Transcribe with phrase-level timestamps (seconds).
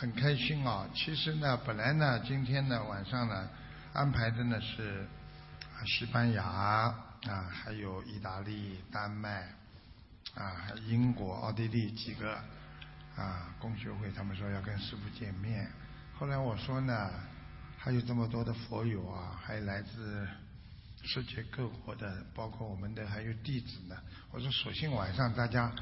[0.00, 0.88] 很开心啊！
[0.94, 3.48] 其实呢，本来呢，今天呢晚上呢
[3.92, 5.04] 安排的呢是
[5.84, 6.94] 西班牙啊，
[7.50, 9.42] 还有意大利、丹麦
[10.36, 12.36] 啊、还英国、奥地利几个
[13.16, 15.68] 啊工学会，他们说要跟师傅见面。
[16.16, 17.10] 后来我说呢，
[17.76, 20.28] 还有这么多的佛友啊，还来自
[21.02, 23.96] 世界各国的，包括我们的还有弟子呢。
[24.30, 25.72] 我说，索性晚上大家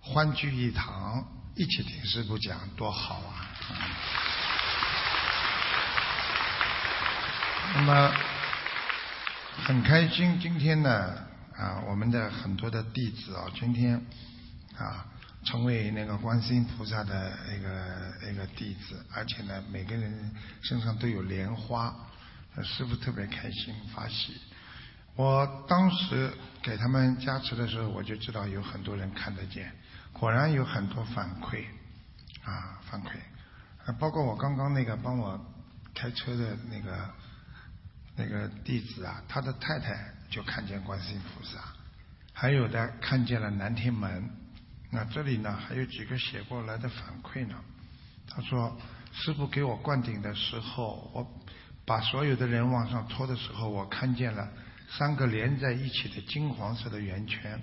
[0.00, 1.22] 欢聚一堂，
[1.60, 3.52] 一起听师傅讲，多好啊！
[7.74, 8.14] 那么
[9.66, 11.14] 很开心，今天呢
[11.54, 14.02] 啊，我们的很多的弟子啊，今天
[14.78, 15.04] 啊
[15.44, 21.94] 成为那个观世音菩萨的那个那个弟子，而且呢，每个人身上都有莲花，
[22.64, 24.40] 师傅特别开心发喜。
[25.14, 26.32] 我当时
[26.62, 29.70] 给他们加持的时候，我就知道有很多人看得见，
[30.12, 31.64] 果然有很多反馈
[32.44, 33.18] 啊反馈，
[33.98, 35.40] 包括我刚刚那个帮我
[35.94, 37.10] 开车的那个
[38.16, 41.58] 那个弟子啊，他的太太就看见观世音菩萨，
[42.32, 44.28] 还有的看见了南天门。
[44.90, 47.54] 那这里呢，还有几个写过来的反馈呢。
[48.28, 48.76] 他说，
[49.12, 51.26] 师傅给我灌顶的时候，我
[51.86, 54.48] 把所有的人往上拖的时候，我看见了
[54.90, 57.60] 三个连在一起的金黄色的圆圈，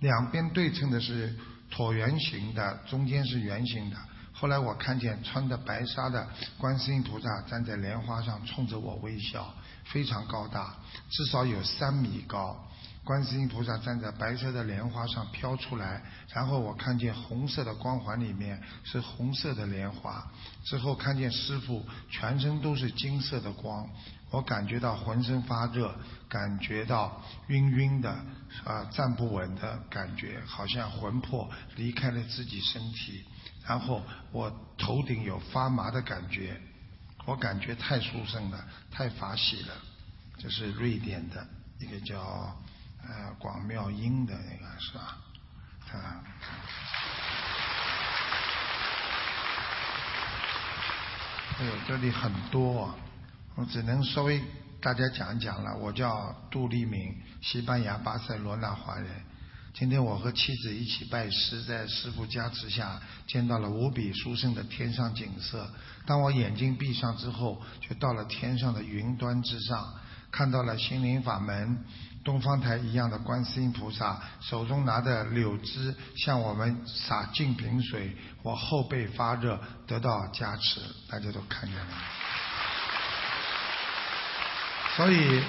[0.00, 1.34] 两边对称的是
[1.70, 3.96] 椭圆形的，中间是圆形的。
[4.32, 6.26] 后来我看见穿着白纱的
[6.58, 10.74] 观世音菩萨站在莲花上，冲着我微笑，非常高大，
[11.10, 12.66] 至少有三米高。
[13.04, 20.26] 观世音菩萨站在白色的莲花上飘出来，然后我看见红色的光环里面是红色的莲花，
[20.64, 23.88] 之后看见师傅全身都是金色的光，
[24.30, 25.92] 我感觉到浑身发热，
[26.28, 28.10] 感觉到晕晕的，
[28.64, 33.24] 啊站不稳的感觉，好像魂魄离开了自己身体，
[33.66, 36.60] 然后我头顶有发麻的感觉，
[37.24, 39.74] 我感觉太殊胜了，太法喜了。
[40.38, 41.46] 这是瑞典的
[41.78, 42.20] 一个叫
[43.02, 45.18] 呃广妙音的那个是吧？
[45.92, 46.22] 啊。
[51.58, 52.94] 哎呦，这里很多、啊，
[53.56, 54.40] 我只能稍微
[54.80, 55.76] 大家讲一讲了。
[55.76, 59.08] 我叫杜立明，西班牙巴塞罗那华人。
[59.72, 65.70] 今天我和妻子一起拜师，在师傅加持下，见到了无比殊胜的天上景色。
[66.06, 69.94] 当我眼睛闭上之后，就到了天上的云端之上，
[70.32, 71.84] 看到了心灵法门
[72.24, 81.96] 东方台一样的观世音菩萨，手中拿的柳枝向我们洒净瓶水，我后背发热，得到加持，大家都看见了。
[85.00, 85.42] 所以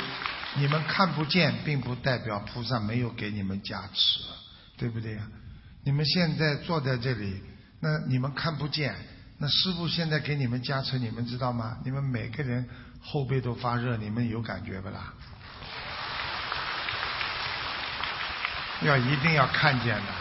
[0.56, 4.22] 你们看不见，并不代表菩萨没有给你们加持，
[4.78, 5.28] 对不对呀？
[5.84, 7.44] 你们现在坐在这里，
[7.82, 8.96] 那你们看不见，
[9.40, 11.78] 那师傅现在给你们加持，你们知道吗？
[11.84, 12.66] 你们每个人
[13.02, 15.14] 后背都发热，你们有感觉不啦？
[18.84, 20.14] 要一定要看见的，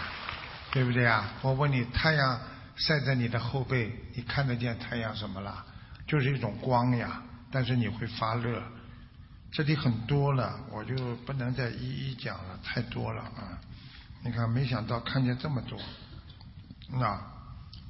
[0.72, 1.24] 对不对啊？
[1.42, 2.40] 我问你，太阳
[2.74, 5.64] 晒在你的后背，你看得见太阳什么啦？
[6.04, 8.60] 就是一种光呀，但是你会发热。
[9.52, 10.94] 这里很多了，我就
[11.26, 13.58] 不能再一一讲了，太多了啊！
[14.22, 15.78] 你看，没想到看见这么多。
[16.92, 17.20] 那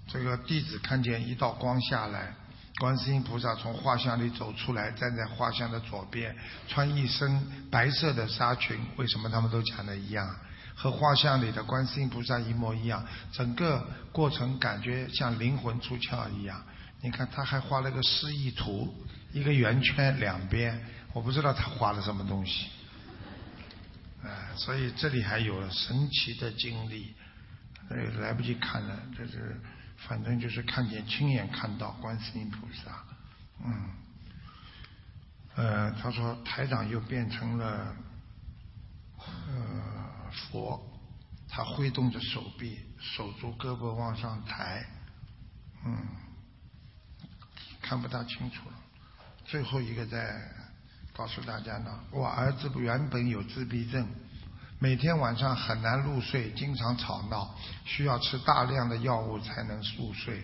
[0.07, 2.35] 这个弟子看见一道光下来，
[2.79, 6.35] 观世音菩萨从画像里走出来，站在画像的左边，
[6.67, 8.79] 穿一身白色的纱裙。
[8.97, 10.35] 为什么他们都讲的一样？
[10.75, 16.63] 和画像里的观世音菩萨一模一样，整个过程感觉像灵魂出窍一样。
[17.03, 18.95] 你看，他还画了个示意图，
[19.33, 20.83] 一个圆圈两边，
[21.13, 22.71] 我不知道他画了什么东西。
[24.23, 27.15] 哎，所以这里还有神奇的经历，
[27.89, 29.59] 呃，来不及看了，这是
[29.97, 33.05] 反正就是看见亲眼看到观世音菩萨，
[33.65, 33.91] 嗯，
[35.57, 37.97] 呃，他说台长又变成了
[39.19, 40.79] 呃佛，
[41.49, 44.87] 他挥动着手臂，手足胳膊往上抬，
[45.87, 45.97] 嗯，
[47.81, 48.75] 看不大清楚了。
[49.47, 50.41] 最后一个在
[51.17, 54.07] 告诉大家呢，我儿子原本有自闭症，
[54.79, 57.55] 每天晚上很难入睡，经常吵闹，
[57.85, 60.43] 需要吃大量的药物才能入睡。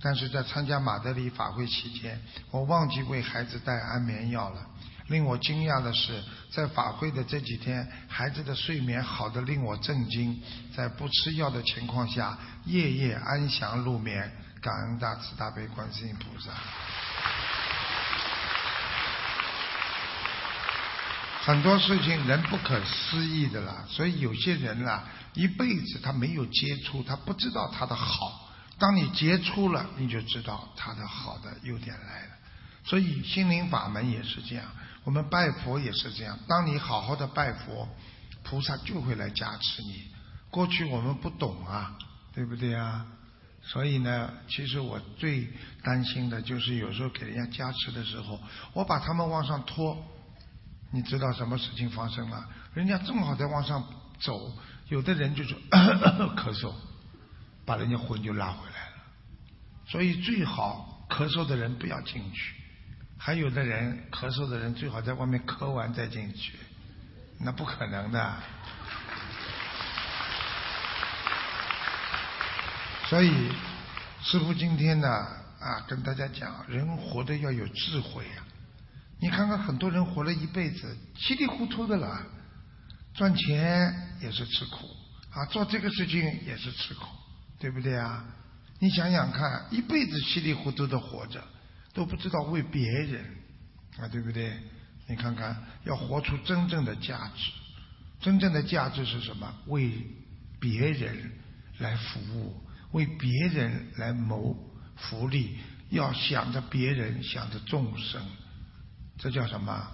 [0.00, 2.20] 但是在参加马德里法会期间，
[2.50, 4.66] 我忘记为孩子带安眠药了。
[5.08, 10.42] 令我惊讶的是，在法会的这几天，孩子的睡眠好得令我震惊，
[10.74, 14.32] 在不吃药的情况下，夜夜安详入眠。
[14.62, 16.50] 感恩大慈大悲观世音菩萨。
[21.44, 25.04] 很多事情人不可思议的啦，所以有些人啦，
[25.34, 32.28] 一辈子他没有接触，他不知道他的好，当你接触了，你就知道他的好的优点来了。
[32.82, 34.64] 所以心灵法门也是这样，
[35.04, 36.38] 我们拜佛也是这样。
[36.48, 37.86] 当你好好的拜佛，
[38.42, 40.02] 菩萨就会来加持你。
[40.48, 41.94] 过去我们不懂啊，
[42.32, 43.04] 对不对啊？
[43.62, 45.46] 所以呢，其实我最
[45.82, 48.40] 担心的就是有时候给人家加持的时候，
[48.72, 50.02] 我把他们往上拖，
[50.94, 52.48] 你知道什么事情发生了？
[52.72, 53.84] 人家正好在往上
[54.20, 54.56] 走，
[54.88, 56.72] 有的人就是 咳嗽，
[57.66, 58.92] 把人家魂就拉回来了。
[59.88, 62.54] 所以最好咳嗽的人不要进去，
[63.18, 66.56] 还有的人咳嗽的人最好在外面咳完再进去，
[67.40, 68.34] 那不可能的。
[73.08, 73.50] 所以，
[74.22, 78.44] 师傅今天呢啊，跟大家讲，人活得要有智慧呀。
[79.20, 82.20] 你看看很多人活了一辈子，稀里糊涂的了，
[83.14, 84.88] 赚钱也是吃苦
[85.30, 87.06] 啊，做这个事情也是吃苦，
[87.58, 88.24] 对不对啊？
[88.78, 91.42] 你想想看，一辈子稀里糊涂的活着，
[91.92, 93.24] 都不知道为别人
[93.98, 94.52] 啊，对不对？
[95.06, 97.50] 你看看，要活出真正的价值，
[98.20, 99.54] 真正的价值是什么？
[99.66, 99.92] 为
[100.60, 101.32] 别人
[101.78, 102.60] 来服务。
[102.92, 104.56] 为别人来谋
[104.94, 105.58] 福利，
[105.90, 108.22] 要想着别人，想着众生，
[109.18, 109.86] 这叫什么？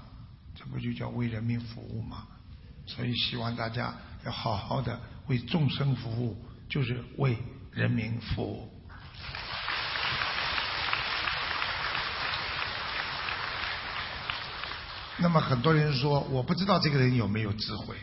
[0.54, 2.26] 这不就叫为人民服务吗？
[2.86, 3.94] 所以希望大家
[4.24, 6.36] 要好好的为众生服务，
[6.68, 7.38] 就是为
[7.72, 8.68] 人民服务。
[15.18, 17.94] 那么很多人说，我不知道这个人有没有智慧。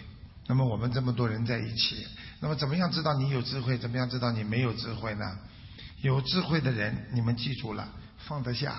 [0.47, 2.07] 那么我们这么多人在一起，
[2.39, 3.77] 那么怎么样知道你有智慧？
[3.77, 5.37] 怎么样知道你没有智慧呢？
[6.01, 8.73] 有智慧的人，你们记住了，放得下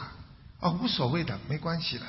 [0.61, 2.07] 啊，无所谓的，没关系的。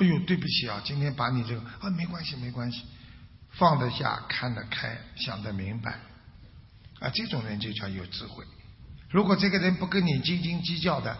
[0.00, 2.82] 哎呦，对不起啊，今天把你这个啊，没关系，没关系，
[3.50, 5.92] 放得下，看得开，想得明白
[7.00, 8.42] 啊，这种人就叫有智慧。
[9.10, 11.14] 如果这个人不跟你斤斤计较的，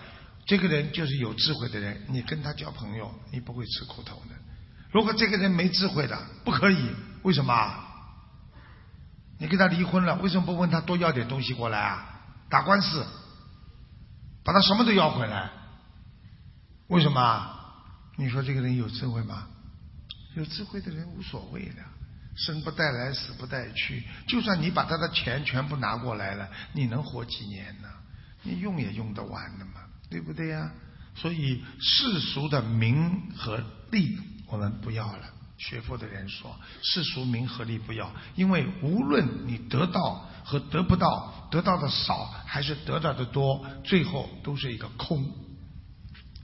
[0.46, 4.34] 这个人就是有智慧的人，你跟他交朋友，你不会吃苦头的。
[4.90, 6.90] 如果这个人没智慧的，不可以。
[7.22, 7.84] 为什么？
[9.38, 12.22] 你跟他离婚了，为什么不问他多要点东西过来啊？
[12.48, 13.06] 打官司，
[14.42, 15.50] 把他什么都要回来。
[16.88, 17.59] 为什么？
[18.20, 19.48] 你说这个人有智慧吗？
[20.36, 21.82] 有智慧的人无所谓的，
[22.36, 24.02] 生不带来，死不带去。
[24.26, 27.88] 就算你把他的钱全部拿过来了，你能活几年呢？
[28.42, 29.80] 你用也用得完的嘛，
[30.10, 30.70] 对不对呀？
[31.14, 33.58] 所以世俗的名和
[33.90, 34.18] 利。
[34.48, 35.24] 我们不要了。
[35.56, 45.24] 学佛的人说：“世俗名和利不要，因为无论你得到和得不到，得到的少还是得到的多，最后都是一个空。”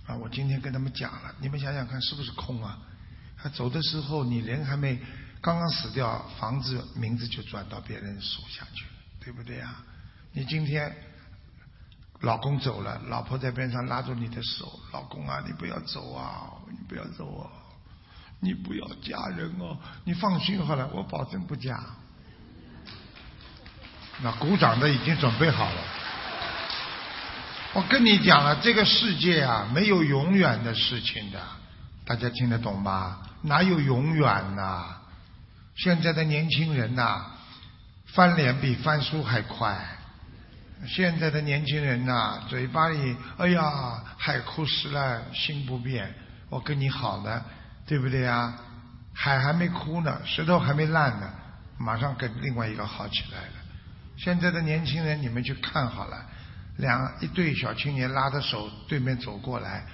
[0.06, 2.78] 啊，我今天跟他们讲了，你们想想看，是不是空啊？
[3.36, 4.98] 他走的时候，你人还没
[5.40, 9.84] 刚刚死掉，房子名字就转到别人手下去了，对不对啊？
[10.32, 10.94] 你今天
[12.20, 17.50] 老公走了，老婆在边上拉住你的手：“老公啊，你不要走啊，你不要走啊。”
[18.38, 21.82] 你不要嫁人哦，你放心好了，我保证不嫁。
[24.22, 25.82] 那鼓掌的已经准备好了。
[27.76, 31.38] 我跟你讲了，这个世界啊，没有永远的事情的，
[32.06, 33.18] 大家听得懂吗？
[33.42, 34.96] 哪有永远呐？
[35.74, 37.26] 现在的年轻人呐，
[38.06, 39.76] 翻脸比翻书还快。
[40.86, 46.14] 现在的年轻人呐，嘴巴里哎呀，海枯石烂，心不变。
[46.48, 47.44] 我跟你好呢。
[47.86, 48.54] 对不对呀？
[49.12, 51.30] 海还没枯呢，石头还没烂呢，
[51.76, 53.52] 马上跟另外一个好起来了。
[54.16, 56.24] 现在的年轻人，你们去看好了，
[56.76, 59.86] 两一对小青年拉着手对面走过来，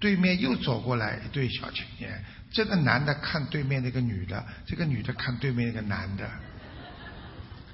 [0.00, 6.28] 对面又走过来一对小青年，这个男的看对面那个女的，这个女的看对面那个男的。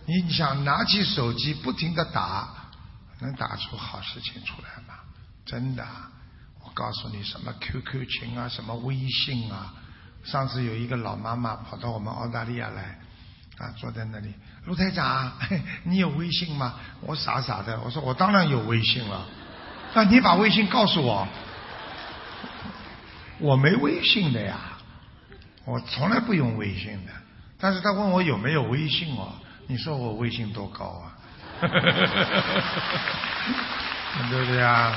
[0.07, 2.49] 你想拿起手机不停的打，
[3.21, 4.95] 能打出好事情出来吗？
[5.47, 5.87] 真的。
[6.62, 9.73] 我告诉你，什么 QQ 群啊，什么微信啊。
[10.23, 12.99] 上次有一个老妈妈跑到我们澳大利亚来，
[13.61, 14.33] 啊，坐在那里。
[14.64, 15.35] 卢台长，
[15.85, 16.76] 你有微信吗？
[17.02, 19.26] 我傻傻的，我说我当然有微信了。
[19.93, 21.29] 那你把微信告诉我。
[23.38, 24.57] 我没微信的呀，
[25.64, 27.12] 我从来不用微信的。
[27.59, 29.35] 但是他问我有没有微信哦，
[29.67, 31.12] 你说我微信多高啊？
[34.31, 34.97] 对不对啊？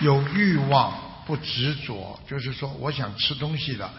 [0.00, 0.92] 有欲望
[1.26, 3.90] 不执着，就是说，我想吃东西了，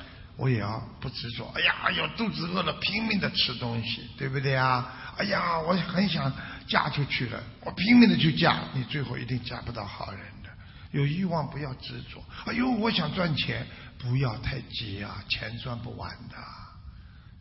[0.42, 1.46] 我也要不执着。
[1.54, 4.92] 哎呀，哎呦，肚子饿了，拼命的吃东西，对不对啊？
[5.16, 6.34] 哎呀，我很想
[6.66, 10.50] 嫁出去了，我拼命的去嫁，你最后一定嫁不到好人的。
[10.94, 12.24] 有欲望不要执着。
[12.46, 13.68] 哎呦，我想赚钱，
[14.00, 16.36] 不要太急啊，钱赚不完的。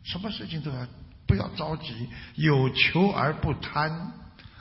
[0.03, 0.87] 什么事情都要
[1.25, 4.13] 不要着急，有求而不贪。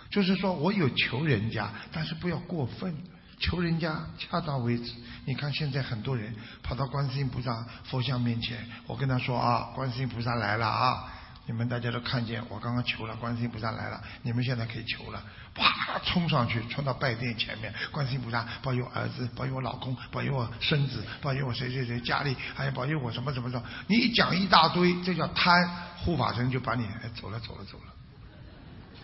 [0.09, 2.97] 就是说我有求人家，但是不要过分，
[3.40, 4.92] 求人家恰到为止。
[5.25, 11.04] 你看现在很多人跑到观世音菩萨佛像面前，我跟他说啊，观世音菩萨来了啊，
[11.47, 15.23] 你们大家都看见我刚刚求了，观世音菩萨来了，你们现在可以求了，
[15.54, 25.66] 啪冲上去，冲到拜殿前面，观世音菩萨保佑儿子，保佑我老公，保佑我孙子，保佑我谁谁谁家里，还有保佑我什么什么什么，你一讲一大堆，这叫贪，
[25.99, 27.85] 护法神就把你哎走了走了走了。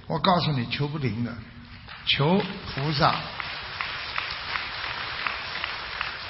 [0.07, 1.35] 我告诉你，求不灵的，
[2.07, 2.43] 求
[2.75, 3.17] 菩萨。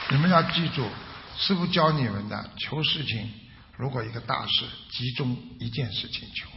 [0.09, 0.89] 你们要记住，
[1.37, 3.29] 师傅教你们的求事情，
[3.77, 6.49] 如果一个大事，集中一件事情求，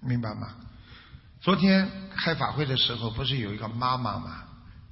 [0.00, 0.56] 明白吗？
[1.40, 4.42] 昨天开法会的时候，不是有一个妈妈吗？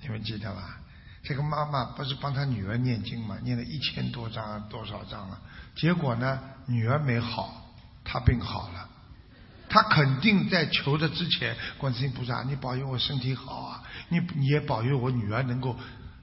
[0.00, 0.78] 你们记得吧？
[1.24, 3.36] 这个妈妈不是帮她女儿念经吗？
[3.42, 5.40] 念了一千多章，多少章了？
[5.74, 8.88] 结果呢，女儿没好，她病好了。
[9.68, 13.82] 他肯定在求的之前，观世音菩萨，你保佑我身体好啊！
[14.08, 15.76] 你你也保佑我女儿能够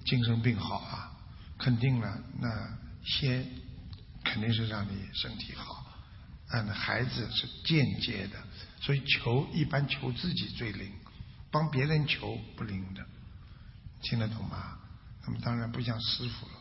[0.05, 1.11] 精神病好啊！
[1.63, 2.49] 肯定了，那
[3.05, 3.47] 先
[4.23, 5.85] 肯定是让你身体好，
[6.51, 8.37] 嗯，孩子是间接的，
[8.81, 10.91] 所以求一般求自己最灵，
[11.49, 13.05] 帮别人求不灵的，
[14.01, 14.77] 听得懂吗？
[15.25, 16.53] 那么当然不像师傅了，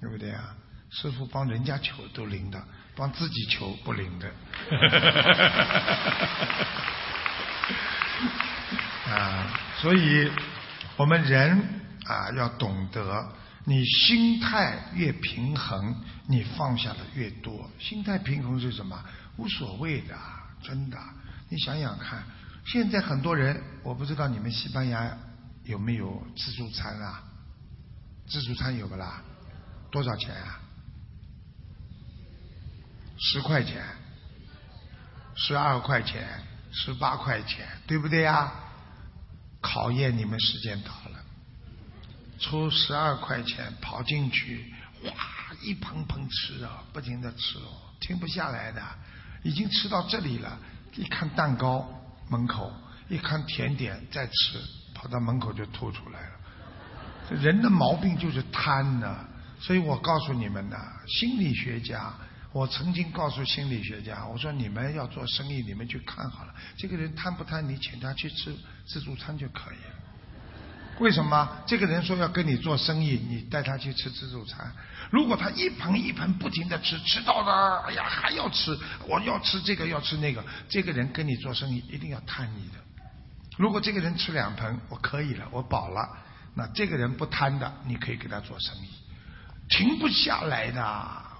[0.00, 0.56] 对不对啊？
[0.90, 2.60] 师傅帮人家求都灵的。
[2.96, 4.28] 帮自己求不灵的，
[9.08, 9.46] 啊，
[9.78, 10.30] 所以
[10.96, 13.32] 我们人啊要懂得，
[13.64, 15.94] 你心态越平衡，
[16.26, 17.70] 你放下的越多。
[17.78, 19.04] 心态平衡是什么？
[19.36, 20.16] 无所谓的，
[20.62, 20.98] 真的。
[21.48, 22.24] 你想想看，
[22.64, 25.16] 现在很多人，我不知道你们西班牙
[25.64, 27.22] 有没有自助餐啊？
[28.28, 29.22] 自助餐有不啦？
[29.90, 30.60] 多少钱啊？
[33.18, 33.84] 十块钱，
[35.36, 36.26] 十二块钱，
[36.72, 38.52] 十八块钱，对不对呀？
[39.60, 41.19] 考验你们时间到了，
[42.40, 44.72] 出十二块钱跑进去，
[45.04, 45.12] 哗，
[45.62, 47.70] 一盆盆吃啊，不停的吃哦，
[48.00, 48.82] 停不下来的，
[49.42, 50.58] 已经吃到这里了，
[50.96, 51.88] 一看蛋糕
[52.28, 52.72] 门口，
[53.08, 54.58] 一看甜点再吃，
[54.94, 57.36] 跑到门口就吐出来了。
[57.36, 59.28] 人的毛病就是贪呐，
[59.60, 62.12] 所以我告诉你们呐，心理学家。
[62.52, 68.52] 我曾经告诉心理学家，我说你们要做生意，你们去看好了，这个人贪不贪，你请他去吃
[68.84, 70.09] 自助餐就可以了。
[71.00, 71.48] 为什么？
[71.66, 74.70] 这个人说要跟你做生意，你带他去吃自助餐。
[75.10, 78.78] 如果他一盆一盆不停的吃，吃到了，哎呀还要吃，
[79.08, 82.74] 我要吃这个要吃那个，这个人跟你做生意一定要贪你的。
[83.56, 86.06] 如果这个人吃两盆，我可以了，我饱了，
[86.54, 88.90] 那这个人不贪的，你可以给他做生意，
[89.70, 90.82] 停不下来的。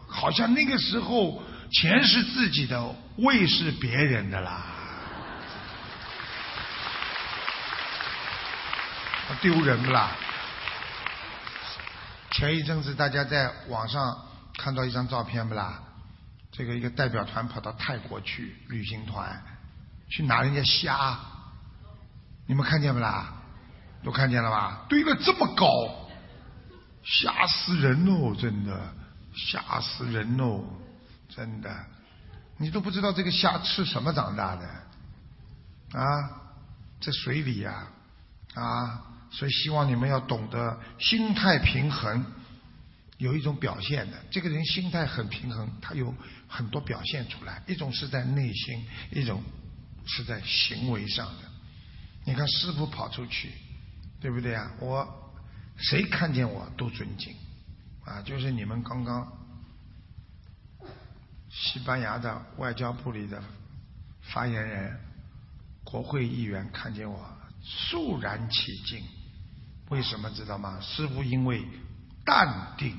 [0.08, 4.64] 好像那个时候钱是自己的，胃是别人的啦，
[9.34, 10.10] 丢人不啦？
[12.32, 14.16] 前一阵子大家在网上
[14.56, 15.80] 看到一张照片不啦？
[16.52, 19.42] 这个一个代表团跑到泰国去旅行团，
[20.08, 21.18] 去拿人家虾，
[22.46, 23.32] 你们看见不啦？
[24.02, 24.84] 都看见了吧？
[24.88, 25.66] 堆了这么高，
[27.02, 28.94] 吓死人哦，真的。
[29.32, 30.64] 吓死人喽！
[31.28, 31.72] 真的，
[32.56, 34.66] 你都不知道这个虾吃什么长大的
[35.92, 36.02] 啊？
[37.00, 37.86] 在水里呀
[38.56, 39.00] 啊！
[39.30, 42.24] 所以希望你们要懂得心态平衡，
[43.18, 44.18] 有一种表现的。
[44.30, 46.14] 这个人心态很平衡，他有
[46.48, 47.62] 很多表现出来。
[47.66, 49.42] 一种是在内心，一种
[50.04, 51.48] 是在行为上的。
[52.24, 53.52] 你看师傅跑出去，
[54.20, 54.72] 对不对啊？
[54.80, 55.32] 我
[55.76, 57.34] 谁看见我都尊敬。
[58.04, 59.30] 啊，就是你们刚刚
[61.48, 63.40] 西班牙的外交部里的
[64.22, 64.98] 发言人、
[65.84, 67.24] 国会议员看见我
[67.62, 69.04] 肃然起敬，
[69.90, 70.78] 为什么知道吗？
[70.80, 71.62] 师傅因为
[72.24, 72.98] 淡定。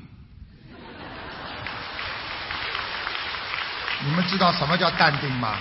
[4.03, 5.57] 你们知道什么叫淡定吗？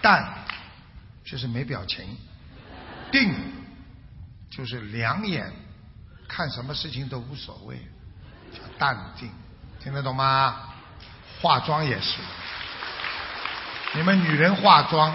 [0.00, 0.44] 淡
[1.24, 2.16] 就是没表情，
[3.12, 3.34] 定
[4.50, 5.52] 就是两眼。
[6.26, 7.76] 看什么事情都无所谓，
[8.52, 9.30] 叫淡定，
[9.80, 10.72] 听得懂吗？
[11.42, 12.16] 化妆也是，
[13.92, 15.14] 你们女人化妆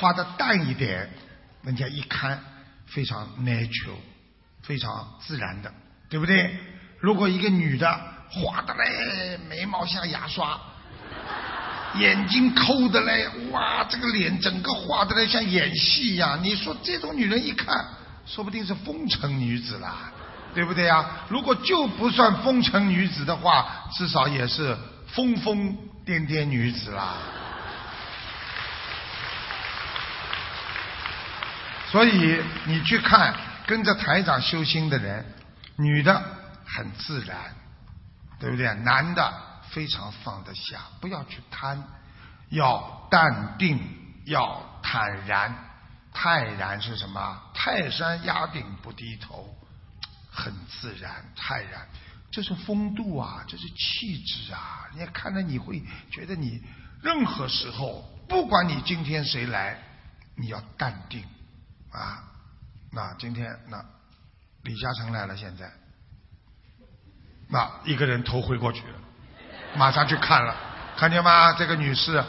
[0.00, 1.08] 化的淡一点，
[1.62, 2.42] 人家一看
[2.94, 3.96] 非常 natural，
[4.62, 5.72] 非常自然的，
[6.08, 6.54] 对不对？
[7.00, 10.60] 如果一个女的画的嘞，眉毛像牙刷，
[11.96, 17.84] 眼睛抠的嘞，哇，这个脸整个画的嘞像演戏一样，你说这种女人一看，
[18.26, 20.12] 说不定是风尘女子啦。
[20.54, 21.08] 对不对呀？
[21.30, 27.14] 如果就不算风尘女子的话，至少也是疯疯癫癫女子啦。
[31.92, 33.34] 所以你去看
[33.66, 35.22] 跟着台长修心的人，
[35.76, 36.24] 女的
[36.64, 37.54] 很自然，
[38.40, 38.72] 对不对？
[38.76, 39.30] 男的
[39.68, 41.82] 非常放得下，不要去贪，
[42.48, 43.78] 要淡定，
[44.24, 45.54] 要坦然。
[46.14, 47.42] 泰然是什么？
[47.52, 49.54] 泰山压顶不低头，
[50.30, 51.86] 很自然，泰然，
[52.30, 54.88] 这是风度啊，这是气质啊。
[54.94, 56.62] 你看着你会觉得你
[57.02, 59.78] 任何时候，不管你今天谁来，
[60.36, 61.22] 你要淡定
[61.92, 62.24] 啊。
[62.90, 63.82] 那今天那
[64.64, 65.70] 李嘉诚来了，现在
[67.48, 68.94] 那一个人头回过去了，
[69.76, 70.54] 马上去看了，
[70.96, 71.52] 看见吗？
[71.54, 72.22] 这个女士，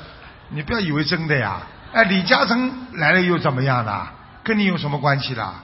[0.50, 1.62] 你不要以为真的呀。
[1.94, 4.08] 哎，李嘉诚来了又怎么样呢？
[4.44, 5.56] 跟你有什么关系啦？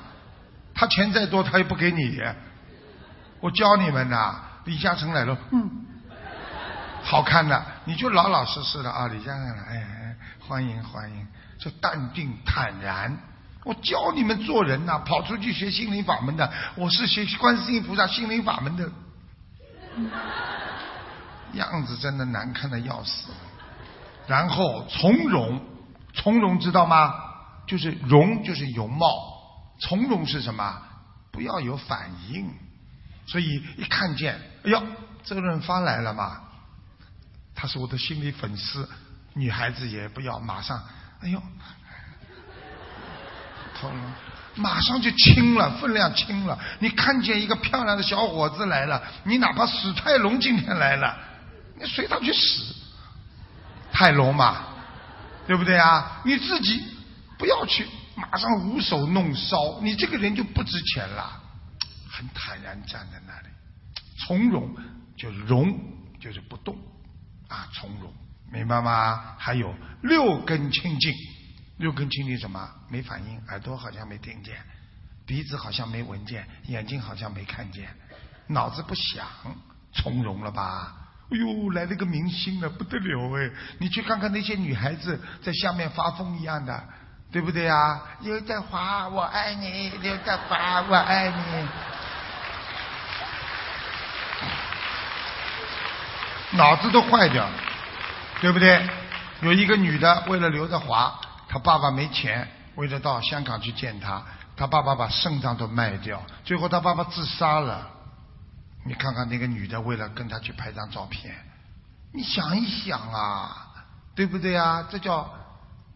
[0.76, 2.22] 他钱再多，他也不给你。
[3.40, 5.86] 我教你们呐，李嘉诚来了，嗯，
[7.04, 9.08] 好看的，你就老老实实的啊。
[9.08, 10.16] 李嘉诚来，哎，
[10.46, 11.28] 欢迎欢迎，
[11.58, 13.18] 就淡定坦然。
[13.64, 18.90] 我教你们做人呐，跑出去学心灵法门的，我是学观世音菩萨心灵法门的，
[21.54, 23.32] 样子真的难看的要死。
[24.28, 25.62] 然后从容。
[26.12, 27.14] 从容知道吗？
[27.68, 29.08] 就是容，就是容貌。
[29.80, 30.82] 从容是什么？
[31.32, 32.52] 不要有反应。
[33.28, 34.82] 所以一看见，哎呦，
[35.24, 36.42] 这个人发来了嘛，
[37.54, 38.90] 他是我的心理粉丝。
[39.36, 40.84] 女孩子也不要马上，
[41.22, 41.40] 哎呦，
[43.80, 44.00] 从容，
[44.56, 46.58] 马上就轻了，分量轻了。
[46.80, 51.18] 你看见一个漂亮的小伙子来了，你哪怕史泰龙今天来了，
[51.80, 52.76] 你随他去死，
[53.92, 54.66] 泰龙嘛。
[55.48, 56.22] 对不对啊？
[56.24, 56.80] 你自己
[57.36, 57.84] 不要去，
[58.14, 61.42] 马上捂手弄烧，你这个人就不值钱了。
[62.08, 63.48] 很坦然站在那里，
[64.20, 64.70] 从容
[65.18, 65.76] 就是容，
[66.22, 66.78] 就是不动
[67.48, 68.14] 啊，从容，
[68.52, 69.34] 明白吗？
[69.40, 71.12] 还有六根清净，
[71.80, 72.70] 六根清净什么？
[72.90, 74.56] 没反应，耳朵好像没听见，
[75.26, 77.90] 鼻子好像没闻见，眼睛好像没看见，
[78.48, 79.26] 脑子不想，
[79.94, 80.94] 从容了吧？
[81.32, 83.50] 哎呦，来了个明星了，不得了哎！
[83.78, 86.84] 你去看看那些女孩子在下面发疯一样的，
[87.32, 88.02] 对不对啊？
[88.22, 91.68] 刘德华，我爱你，刘德华，我爱你。
[96.58, 97.48] 脑子都坏掉，
[98.42, 98.86] 对不对？
[99.42, 101.18] 有一个女的为了刘德华，
[101.50, 104.24] 他爸爸没钱，为了到香港去见他，
[104.56, 107.90] 他爸爸把肾脏都卖掉，最后他爸爸自杀了。
[108.86, 111.36] 你看看那个女的，为了跟他去拍张照片，
[112.14, 113.68] 你想一想啊，
[114.16, 114.88] 对不对啊？
[114.90, 115.30] 这叫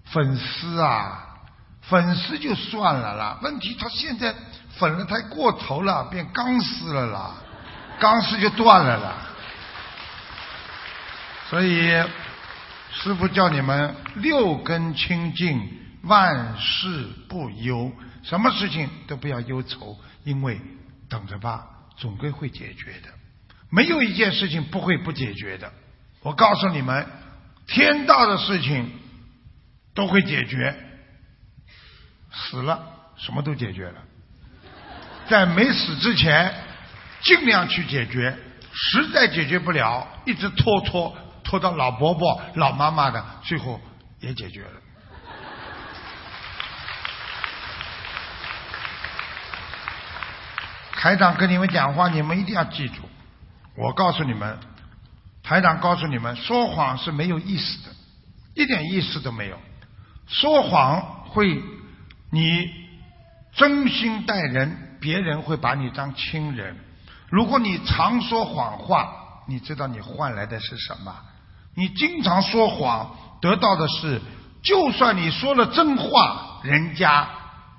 [0.05, 1.37] 粉丝啊，
[1.81, 3.37] 粉丝就算了啦。
[3.41, 4.33] 问题他现在
[4.77, 7.31] 粉的太过头了，变钢丝了啦，
[7.99, 9.13] 钢丝就断了啦。
[11.49, 12.03] 所以
[13.01, 15.67] 师傅叫你们六根清净，
[16.03, 17.91] 万事不忧，
[18.23, 18.87] 什么事情？
[19.07, 20.61] 都不要忧愁，因为
[21.09, 21.67] 等着吧。
[21.97, 23.09] 总归会解决的，
[23.69, 25.71] 没有一件事情不会不解决的。
[26.21, 27.05] 我告诉你们，
[27.67, 28.89] 天大的事情
[29.93, 30.75] 都会解决。
[32.31, 32.83] 死了
[33.15, 34.01] 什么都解决了，
[35.29, 36.51] 在没死之前
[37.21, 38.35] 尽量去解决，
[38.73, 41.15] 实在解决不了，一直拖拖。
[41.53, 43.79] 拖到老伯伯、老妈妈的，最后
[44.21, 44.71] 也解决了。
[50.93, 53.03] 台长跟你们讲话，你们一定要记住。
[53.77, 54.57] 我告诉你们，
[55.43, 57.95] 台长告诉你们，说谎是没有意思的，
[58.55, 59.59] 一点意思都没有。
[60.25, 61.61] 说谎会
[62.31, 62.67] 你
[63.53, 66.75] 真心待人，别人会把你当亲人。
[67.29, 69.13] 如果你常说谎话，
[69.47, 71.15] 你知道你换来的是什么？
[71.75, 74.21] 你经常说谎，得到的是，
[74.61, 77.27] 就算你说了真话，人家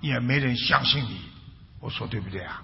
[0.00, 1.20] 也没人相信你。
[1.80, 2.62] 我说对不对啊？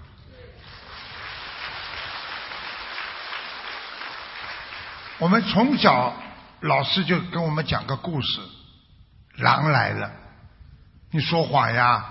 [5.19, 6.13] 我们从小
[6.61, 8.41] 老师就跟我们讲个故事，
[9.37, 10.11] 狼来了，
[11.11, 12.05] 你说谎呀？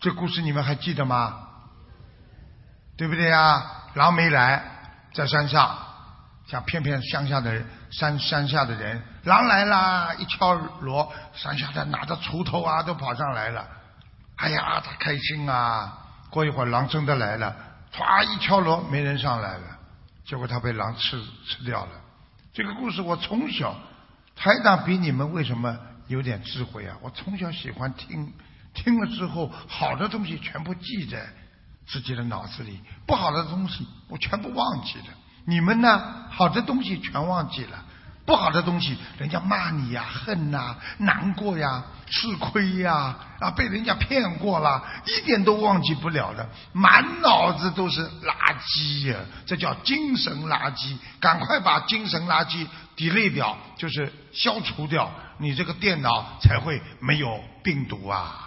[0.00, 1.48] 这故事你们还记得吗？
[2.96, 3.64] 对不对呀？
[3.94, 4.62] 狼没来，
[5.14, 5.78] 在山上，
[6.46, 9.02] 想骗骗乡下的人，山山下的人。
[9.24, 13.66] 狼来啦，一敲锣，山下的拿着锄头啊，都跑上来了。
[14.36, 15.98] 哎呀，他开心啊！
[16.30, 17.54] 过一会儿，狼真的来了，
[17.92, 19.64] 唰一敲锣，没人上来了，
[20.24, 21.90] 结果他被狼吃吃掉了。
[22.54, 23.74] 这个故事我从小，
[24.34, 25.76] 台长比你们为什么
[26.06, 26.96] 有点智慧啊？
[27.02, 28.32] 我从小喜欢听，
[28.72, 31.26] 听了之后，好的东西全部记在
[31.86, 35.14] 自己的脑子里，不好的东西我全部忘记了。
[35.44, 36.16] 你们呢？
[36.30, 37.84] 好的东西全忘记了，
[38.24, 50.96] 不好的东西，人家骂你呀、恨呐、难过呀、吃亏呀，啊，被人家骗过了，一点都忘记不了的，满脑子都是垃圾呀，这叫精神垃圾。
[51.18, 58.46] 赶快把精神垃圾 delete 掉，就是消除掉，你这个电脑才会没有病毒啊。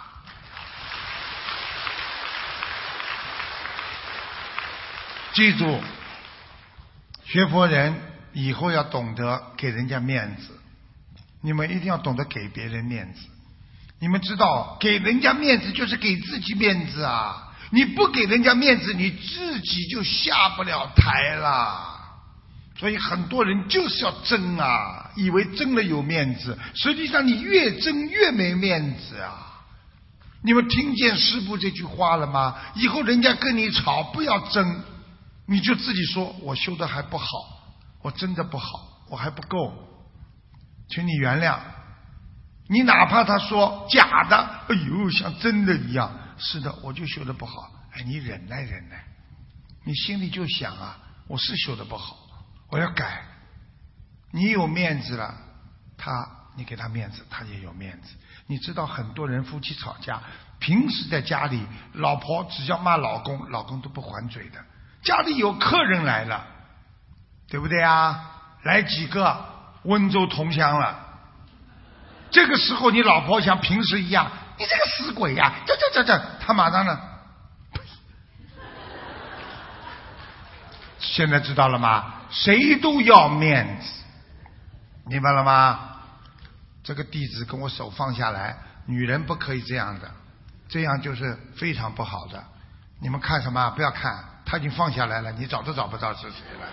[5.34, 5.80] 记住，
[7.24, 7.94] 学佛人
[8.32, 10.58] 以后要懂得给人家面子，
[11.42, 13.20] 你们一定要懂得给别人面子。
[14.00, 17.52] 你们知道，给人家面子就是给自己面子啊！
[17.70, 21.92] 你不给人家面子，你自己就下不了台了。
[22.78, 29.62] 所以很多人就是要争啊，以为争了有面子，实际上你越争越没面子啊！
[30.42, 32.54] 你们听见师傅这句话了吗？
[32.74, 34.82] 以后人家跟你吵，不要争，
[35.46, 37.26] 你就自己说：“我修的还不好，
[38.02, 39.72] 我真的不好，我还不够，
[40.88, 41.58] 请你原谅。”
[42.66, 47.70] 你哪怕他说假的，哎呦，像真的一样，是的，我就修的不好。
[47.92, 49.04] 哎，你忍耐忍耐，
[49.84, 52.16] 你心里就想啊，我是修的不好，
[52.70, 53.22] 我要改。
[54.30, 55.34] 你有面子了，
[55.98, 56.10] 他
[56.56, 58.14] 你给他面子，他也有面子。
[58.46, 60.22] 你知道很多人夫妻吵架，
[60.58, 64.64] 平时在家里，老婆只要骂老公，老公都不还嘴的。
[65.04, 66.44] 家里有客人来了，
[67.48, 68.32] 对不对啊？
[68.62, 69.44] 来几个
[69.82, 70.98] 温州同乡了。
[72.30, 75.52] 这个时候，你老婆像平时一样，你这个死鬼呀！
[75.66, 76.98] 这这这这，他马上呢，
[80.98, 82.14] 现在知道了吗？
[82.30, 83.86] 谁都要面子，
[85.06, 85.90] 明白了吗？
[86.82, 90.10] 这个弟子跟我手放下来，女人不可以这样的，
[90.68, 92.42] 这样就是非常不好的。
[93.00, 93.70] 你们看什么？
[93.70, 96.68] 不要看，他已经放下来了，你找都找不到是谁了。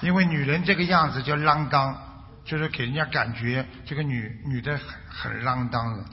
[0.00, 2.02] 因为女人这个样子叫浪荡。
[2.46, 6.04] 就是给人家感觉这个女女的很很浪当的，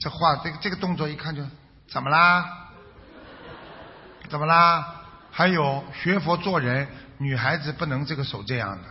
[0.00, 1.44] 这话这个这个动作一看就
[1.88, 2.44] 怎么啦？
[4.28, 4.84] 怎么啦？
[5.30, 8.88] 还有学佛做人，女孩子不能这个手这样的，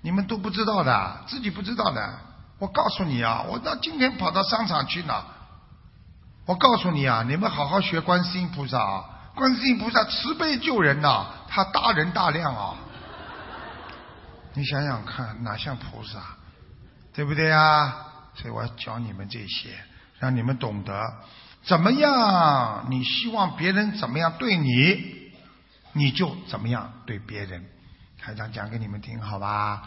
[0.00, 2.18] 你们都不知道的，自己不知道的。
[2.58, 5.14] 我告诉你啊，我到今天跑到商场去呢。
[6.44, 12.76] 我告诉你啊，你们好好学观世音菩萨啊，观世音菩萨慈悲救人呐，他大人大量啊。
[14.54, 16.20] 你想想看，哪像菩萨，
[17.14, 17.94] 对不对呀？
[18.34, 19.70] 所以我要教你们这些，
[20.18, 21.14] 让你们懂得
[21.62, 22.86] 怎么样。
[22.90, 25.32] 你希望别人怎么样对你，
[25.92, 27.64] 你就怎么样对别人。
[28.18, 29.82] 台长讲给你们听，好吧？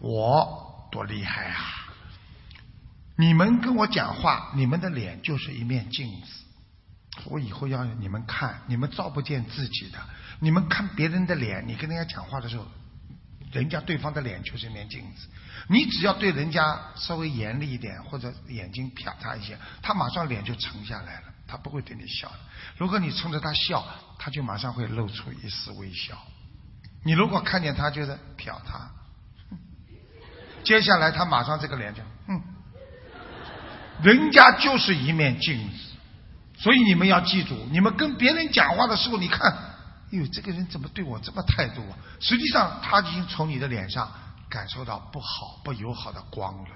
[0.00, 1.60] 我多厉害啊！
[3.16, 6.44] 你们跟我讲话，你们的脸就是一面镜子。
[7.26, 9.98] 我以后要你们看，你们照不见自己的。
[10.40, 12.66] 你们看别人的脸，你跟人家讲话的时候。
[13.50, 15.26] 人家对方的脸就是一面镜子，
[15.68, 22.36] 你只要对人家稍微严厉一点，或者眼睛瞟他一下，他马上脸就沉下来了，他不会对你笑的。
[22.76, 23.82] 如果你冲着他笑，
[24.18, 26.18] 他就马上会露出一丝微笑。
[27.02, 28.90] 你如果看见他就是瞟他，
[30.62, 32.42] 接下来他马上这个脸就嗯，
[34.02, 35.87] 人家就是一面镜子，
[36.58, 39.52] 所以你们要记住，你们跟别人讲话的时候，你看。
[40.10, 41.92] 哟，这个人怎么对我这么态度啊？
[42.18, 44.10] 实际上，他已经从你的脸上
[44.48, 46.70] 感受到不好、不友好的光了。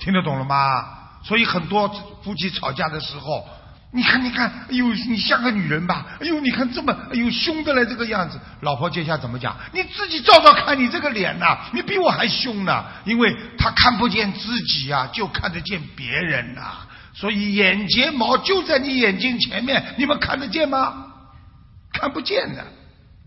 [0.00, 0.84] 听得懂了吗？
[1.22, 1.86] 所以很多
[2.24, 3.46] 夫妻吵架的时候，
[3.92, 6.04] 你看，你看，哎呦，你像个女人吧？
[6.20, 8.40] 哎呦，你看这么，哎呦，凶的来这个样子。
[8.62, 9.56] 老婆接下来怎么讲？
[9.72, 12.84] 你自己照照看，你这个脸呐，你比我还凶呢。
[13.04, 16.78] 因为他看不见自己啊，就看得见别人呐。
[17.18, 21.06] 所以眼睫毛就在你眼睛前面，你们看得见吗？
[21.92, 22.64] 看不见的，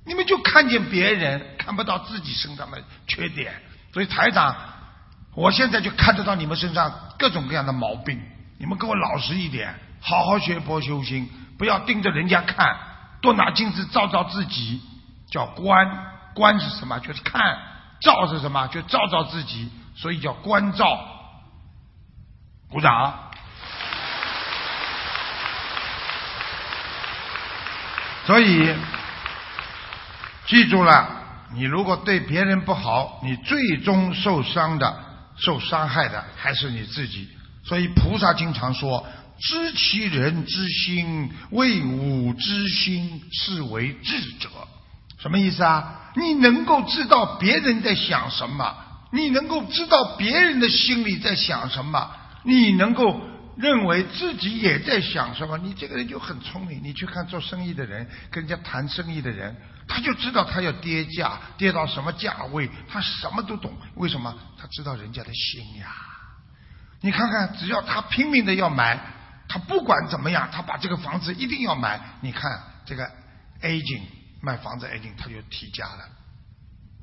[0.05, 3.51] 你们就看见别人，看不到自己身上的缺点。
[3.91, 4.55] 所以台长，
[5.35, 8.17] 我现在就看得到你们身上各种各样的毛病。
[8.57, 12.77] 你们给我老实一点，好好学佛修心，不要盯着人家看，
[13.21, 14.81] 多拿镜子照照自己。
[15.29, 15.85] 叫观，
[16.33, 16.97] 观是什么？
[16.99, 17.41] 就是看。
[17.99, 18.67] 照是什么？
[18.67, 19.69] 就照照自己。
[19.95, 20.97] 所以叫观照。
[22.69, 23.30] 鼓掌。
[28.31, 28.73] 所以，
[30.47, 31.05] 记住了，
[31.53, 34.99] 你如果对别人不好，你最终受伤的、
[35.35, 37.27] 受伤害的还是你自己。
[37.65, 39.05] 所以菩萨经常说
[39.37, 44.47] ：“知其人之心，为吾之心，是为智者。”
[45.21, 46.13] 什么意思啊？
[46.15, 48.73] 你能够知道别人在想什么，
[49.11, 52.09] 你能够知道别人的心里在想什么，
[52.45, 53.19] 你能够
[53.57, 56.81] 认为自己也在想什么，你这个人就很聪明。
[56.83, 59.55] 你去看做生意的人，跟人家谈生意的人，
[59.87, 63.73] 他就知道他要跌价，跌到什么价位，他什么都懂。
[63.95, 64.33] 为什么？
[64.57, 65.93] 他知道人家的心呀。
[67.01, 68.99] 你看看，只要他拼命的要买，
[69.47, 71.99] 他不管怎么样，他把这个房子一定要买。
[72.21, 73.11] 你看这个
[73.61, 74.01] A 景
[74.41, 76.07] 卖房子 A 景，他就提价了，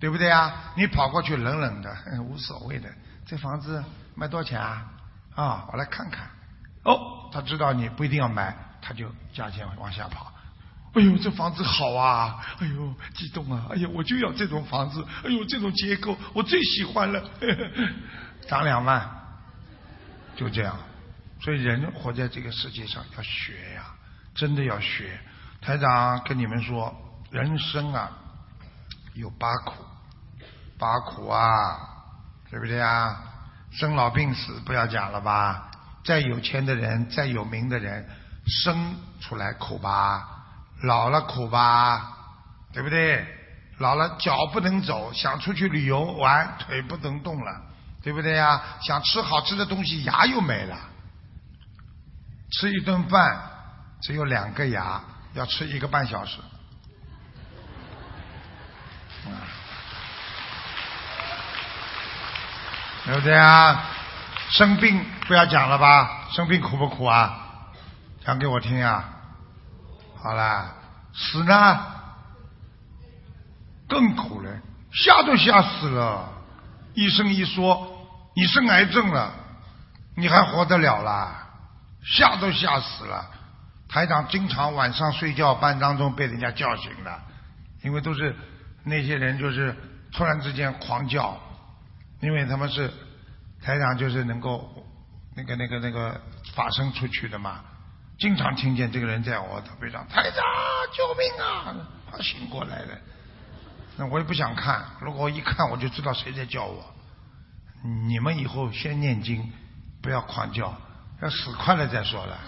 [0.01, 0.73] 对不对啊？
[0.77, 2.89] 你跑过去冷冷的，无所谓的，
[3.27, 3.85] 这房子
[4.15, 4.87] 卖多少钱啊？
[5.35, 6.29] 啊，我来看看。
[6.85, 10.33] 哦，他知道你不一定要买，他就价钱往下跑。
[10.95, 12.43] 哎呦，这房子好啊！
[12.61, 13.67] 哎呦，激动啊！
[13.71, 15.05] 哎呦，我就要这种房子！
[15.23, 17.23] 哎呦，这种结构我最喜欢了。
[18.49, 19.07] 涨两万，
[20.35, 20.75] 就这样。
[21.41, 23.85] 所以人活在这个世界上要学呀，
[24.35, 25.21] 真的要学。
[25.61, 26.93] 台长跟你们说，
[27.31, 28.11] 人生啊
[29.15, 29.85] 有八苦，
[30.79, 31.45] 八苦啊，
[32.51, 33.25] 对不对啊？
[33.71, 35.68] 生老病死不要讲了吧，
[36.09, 38.09] 再有钱的人，再有名的人，
[38.47, 40.27] 生出来苦吧，
[40.85, 42.17] 老了苦吧，
[42.73, 43.27] 对不对？
[43.77, 47.61] 老了脚不能走，想出去旅游玩，腿不能动了，
[48.03, 48.59] 对不对呀？
[48.81, 50.79] 想吃好吃的东西，牙又没了，
[52.53, 53.39] 吃一顿饭
[54.01, 54.99] 只有两个牙，
[55.35, 56.39] 要吃一个半小时。
[63.05, 63.85] 对不对啊？
[64.51, 66.29] 生病不要讲了吧？
[66.33, 67.45] 生病苦不苦啊？
[68.25, 69.05] 讲给我听啊！
[70.17, 70.75] 好了，
[71.15, 71.87] 死呢？
[73.89, 74.51] 更苦了，
[74.93, 76.29] 吓都吓死了。
[76.95, 79.33] 医生一说你生癌症了，
[80.17, 81.47] 你还活得了啦？
[82.03, 83.25] 吓都吓死了。
[83.89, 87.23] 台长经常晚上睡觉班当中被人家叫醒了，
[87.83, 88.37] 因为都是
[88.85, 89.75] 那些人就是
[90.13, 91.39] 突然之间狂叫。
[92.21, 92.93] 因为他们是
[93.69, 94.67] 台长，就是能够
[95.37, 96.19] 那个那个那个
[96.55, 97.61] 发声出去的嘛，
[98.19, 100.43] 经常听见这个人在我头背上，台长
[100.97, 101.77] 救命啊！
[102.11, 102.99] 他醒过来了，
[103.99, 106.83] 那我也不想看，如果我一看我就知道谁在叫我。
[108.07, 109.53] 你们以后先念经，
[110.01, 110.75] 不要狂叫，
[111.21, 112.39] 要死快了再说了。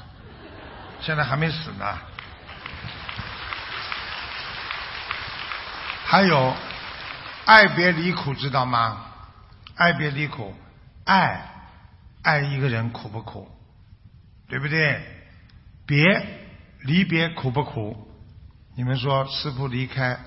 [1.03, 1.99] 现在还没死呢。
[6.07, 6.57] 还有
[7.45, 9.05] 爱别离苦，知道吗？
[9.77, 10.55] 爱别离苦，
[11.05, 11.45] 爱
[12.23, 13.49] 爱一个人苦不苦？
[14.49, 15.01] 对不对？
[15.87, 16.05] 别
[16.83, 18.09] 离别苦不苦？
[18.75, 20.19] 你们说师傅离开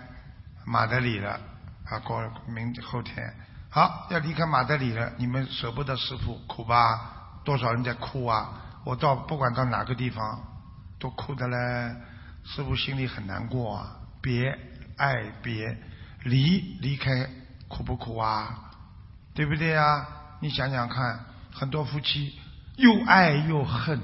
[0.65, 1.39] 马德里了
[1.85, 3.33] 啊，过明后天
[3.69, 7.39] 好要离开马德里了，你们舍不得师傅苦吧？
[7.43, 8.81] 多少人在哭啊？
[8.85, 10.41] 我到不管到哪个地方
[10.99, 11.95] 都哭的嘞，
[12.43, 13.97] 师傅心里很难过啊。
[14.21, 14.57] 别
[14.97, 15.77] 爱别
[16.23, 17.29] 离离开
[17.67, 18.71] 苦不苦啊？
[19.33, 20.05] 对不对呀？
[20.43, 21.21] 你想想看，
[21.53, 22.37] 很多夫妻
[22.75, 23.97] 又爱又恨，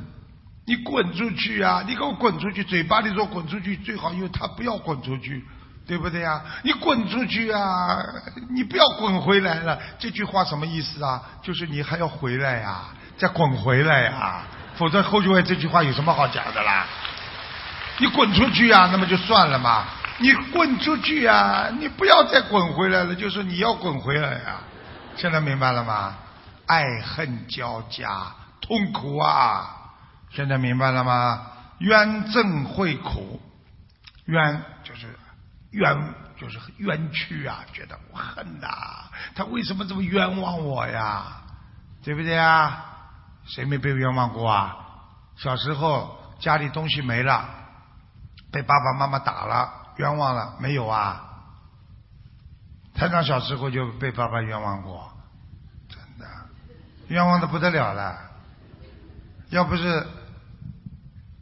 [0.66, 1.84] 你滚出去啊！
[1.86, 2.64] 你给我滚出去！
[2.64, 5.44] 嘴巴里说滚出去，最好又他不要滚出去，
[5.86, 6.42] 对不对呀？
[6.64, 7.98] 你滚出去啊！
[8.52, 9.78] 你不要滚回来了。
[10.00, 11.22] 这句话什么意思啊？
[11.44, 12.86] 就是你还要回来呀，
[13.18, 14.44] 再滚回来呀，
[14.78, 16.86] 否则后就会这句话有什么好讲的啦？
[17.98, 19.84] 你滚出去啊，那么就算了嘛。
[20.20, 24.62] 你滚出去啊，你不要再滚回来了，就是你要滚回来呀。
[25.18, 26.16] 现在明白了吗？
[26.70, 28.28] 爱恨交加，
[28.62, 29.92] 痛苦啊！
[30.30, 31.48] 现在明白了吗？
[31.80, 33.42] 冤憎会苦，
[34.26, 35.18] 冤就是
[35.72, 37.66] 冤，就是冤屈啊！
[37.74, 38.68] 觉得我恨呐，
[39.34, 41.42] 他为什么这么冤枉我呀？
[42.04, 42.86] 对不对啊？
[43.46, 44.78] 谁没被冤枉过啊？
[45.38, 47.50] 小时候家里东西没了，
[48.52, 51.26] 被爸爸妈妈打了，冤枉了没有啊？
[52.94, 55.12] 台长小时候就被爸爸冤枉过。
[57.10, 58.18] 冤枉的不得了了，
[59.50, 60.06] 要不是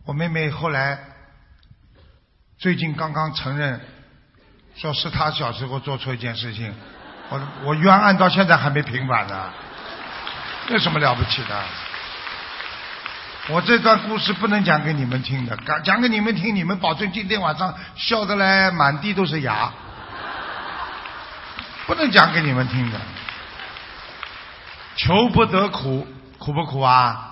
[0.06, 0.98] 我妹妹后来
[2.58, 3.80] 最近刚刚承认，
[4.76, 6.74] 说是她小时候做错一件事情，
[7.30, 9.52] 我我冤案到现在还没平反呢，
[10.70, 11.64] 有什么了不起的？
[13.50, 19.70] 我这段故事不能讲给你们听的，讲讲给你们听，你们保证今天晚上笑得来满地都是牙，
[21.86, 22.98] 不能讲给你们听的。
[24.98, 26.06] 求不得苦，
[26.40, 27.24] 苦不苦啊？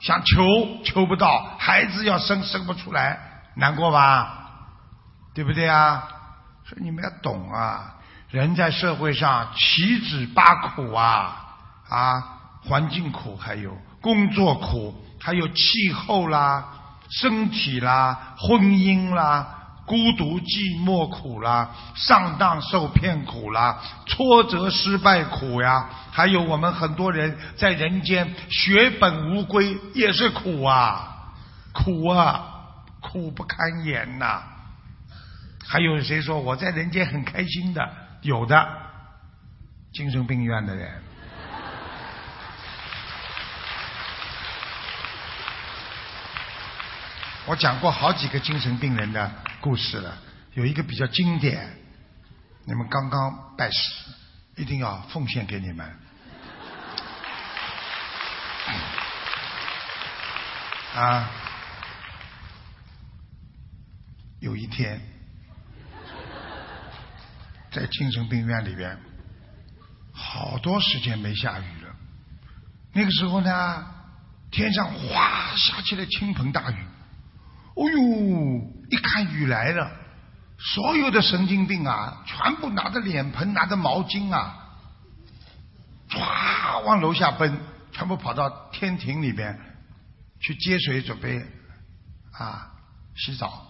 [0.00, 0.44] 想求
[0.84, 3.18] 求不到，孩子要生生不出来，
[3.54, 4.50] 难过吧？
[5.32, 6.08] 对不对啊？
[6.64, 7.94] 所以你们要懂啊！
[8.30, 11.56] 人在社会上岂止八苦啊？
[11.88, 12.24] 啊，
[12.64, 16.64] 环境苦，还有工作苦，还有气候啦、
[17.10, 31.34] 身体啦、婚姻啦，孤独寂寞苦啦，上当受骗苦啦，挫折失败苦呀，还有我们很多人在人间血本无归也是苦啊，
[31.72, 32.44] 苦啊，
[33.00, 34.42] 苦不堪言呐。
[35.66, 37.88] 还有谁说我在人间很开心的？
[38.22, 38.68] 有的，
[39.92, 41.02] 精神病院的人。
[47.46, 49.28] 我讲过好几个精神病人的
[49.62, 50.18] 故事了，
[50.54, 51.78] 有一个比较经典，
[52.64, 54.10] 你们刚刚拜师，
[54.56, 55.86] 一定要奉献给你们。
[60.96, 61.30] 啊，
[64.40, 65.00] 有一天，
[67.70, 68.98] 在精神病院里边，
[70.12, 71.94] 好多时间没下雨了。
[72.92, 73.86] 那个时候呢，
[74.50, 76.76] 天上哗下起了倾盆大雨。
[77.76, 78.81] 哦呦！
[78.92, 79.90] 一看雨来了，
[80.58, 84.68] 所有的神经病啊，全部拿着脸盆、拿着毛巾啊，
[86.10, 87.58] 唰往楼下奔，
[87.90, 89.58] 全部跑到天庭里边
[90.40, 91.42] 去接水，准备
[92.32, 92.70] 啊
[93.16, 93.66] 洗澡。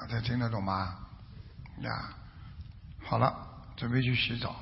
[0.00, 0.96] 大家听得懂吗？
[1.82, 2.08] 呀，
[3.04, 3.36] 好了，
[3.76, 4.56] 准备去洗澡。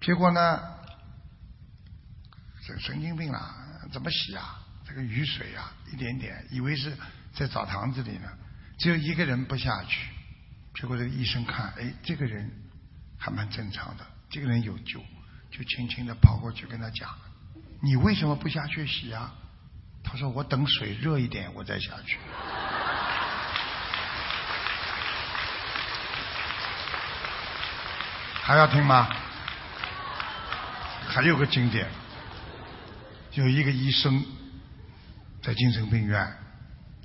[0.00, 0.58] 结果呢，
[2.66, 3.54] 这神经病啊，
[3.92, 4.58] 怎么洗啊？
[4.86, 6.96] 这个雨水啊，一点点，以为是
[7.32, 8.28] 在澡堂子里呢，
[8.78, 10.08] 只有一个人不下去。
[10.74, 12.50] 结果这个医生看，哎，这个人
[13.18, 15.00] 还蛮正常的，这个人有救，
[15.50, 17.08] 就轻轻的跑过去跟他讲
[17.82, 19.32] ：“你为什么不下去洗啊？”
[20.04, 22.18] 他说：“我等水热一点，我再下去。”
[28.42, 29.08] 还要听吗？
[31.06, 31.88] 还有个经典，
[33.32, 34.24] 有一个医生。
[35.42, 36.36] 在精神病院，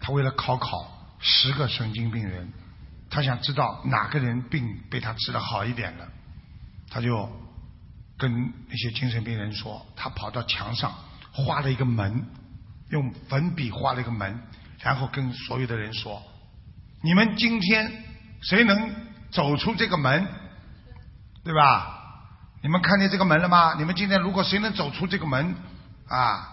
[0.05, 0.87] 他为了考考
[1.17, 2.53] 十个神经病人，
[3.09, 6.07] 他想知道哪个人病被他治的好一点了，
[6.91, 7.27] 他就
[8.15, 10.93] 跟那些精神病人说，他跑到墙上
[11.31, 12.23] 画了一个门，
[12.89, 14.39] 用粉笔画了一个门，
[14.79, 16.21] 然后跟所有的人说
[17.01, 17.91] ：“你们今天
[18.43, 18.95] 谁能
[19.31, 20.27] 走出这个门，
[21.43, 21.99] 对吧？
[22.61, 23.73] 你们看见这个门了吗？
[23.79, 25.55] 你们今天如果谁能走出这个门，
[26.07, 26.51] 啊。”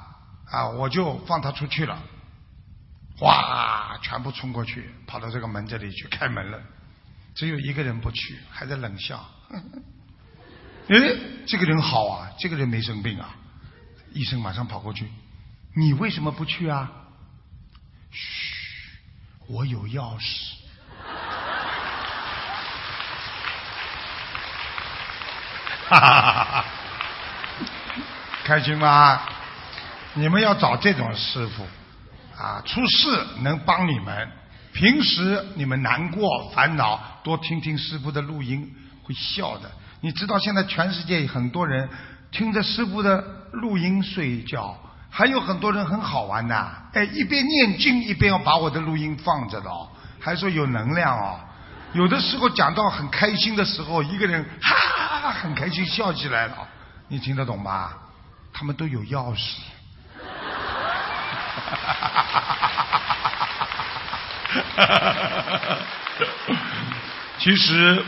[0.51, 0.69] 啊！
[0.69, 1.99] 我就放他出去了，
[3.23, 6.61] 哇，全部冲过去，跑到这个门这里去开门了。
[7.35, 9.25] 只有一个人不去，还在冷笑。
[10.89, 10.97] 哎，
[11.47, 13.35] 这个人好啊，这个人没生病啊。
[14.13, 15.09] 医生马上跑过去，
[15.75, 16.91] 你为什么不去啊？
[18.11, 18.99] 嘘，
[19.47, 20.53] 我有钥匙。
[25.89, 26.65] 哈哈哈哈哈！
[28.45, 29.23] 开心吗？
[30.15, 31.67] 你们要找这种师傅
[32.43, 34.29] 啊，出事能帮你们。
[34.73, 38.69] 平时你们难过烦恼，多听听师傅的录音，
[39.05, 39.71] 会笑的。
[40.01, 41.89] 你知道现在全世界很多人
[42.33, 44.77] 听着师傅的录音睡觉，
[45.09, 46.57] 还有很多人很好玩的，
[46.95, 51.39] 哎，一边念经一边要把我的录音放着的哦，还说有能量哦。
[51.93, 56.67] 有的时候讲到很开心的时候，一个人哈很开心笑起来了，
[57.07, 57.97] 你听得懂吧？
[58.53, 59.61] 他们都有钥匙。
[60.17, 60.91] 哈哈哈哈哈哈！
[60.91, 61.62] 哈哈哈哈哈！
[67.39, 68.05] 其实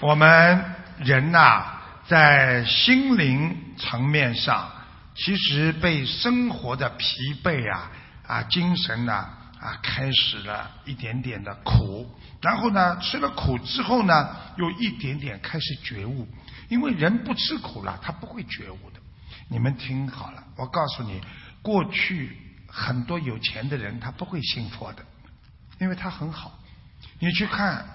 [0.00, 1.64] 我们人呐，
[2.06, 4.70] 在心灵层面上，
[5.14, 7.06] 其实被生活的疲
[7.42, 7.90] 惫啊
[8.26, 9.12] 啊，精神呢
[9.60, 12.14] 啊，开始了一点点的苦。
[12.42, 16.28] 然后呢，吃了苦之后呢，又一点点开始觉悟。
[16.68, 19.00] 因为人不吃苦了，他不会觉悟的。
[19.48, 21.20] 你们听好了，我告诉你，
[21.62, 22.36] 过去。
[22.68, 25.04] 很多有钱的人他不会信佛的，
[25.80, 26.58] 因为他很好。
[27.18, 27.86] 你去看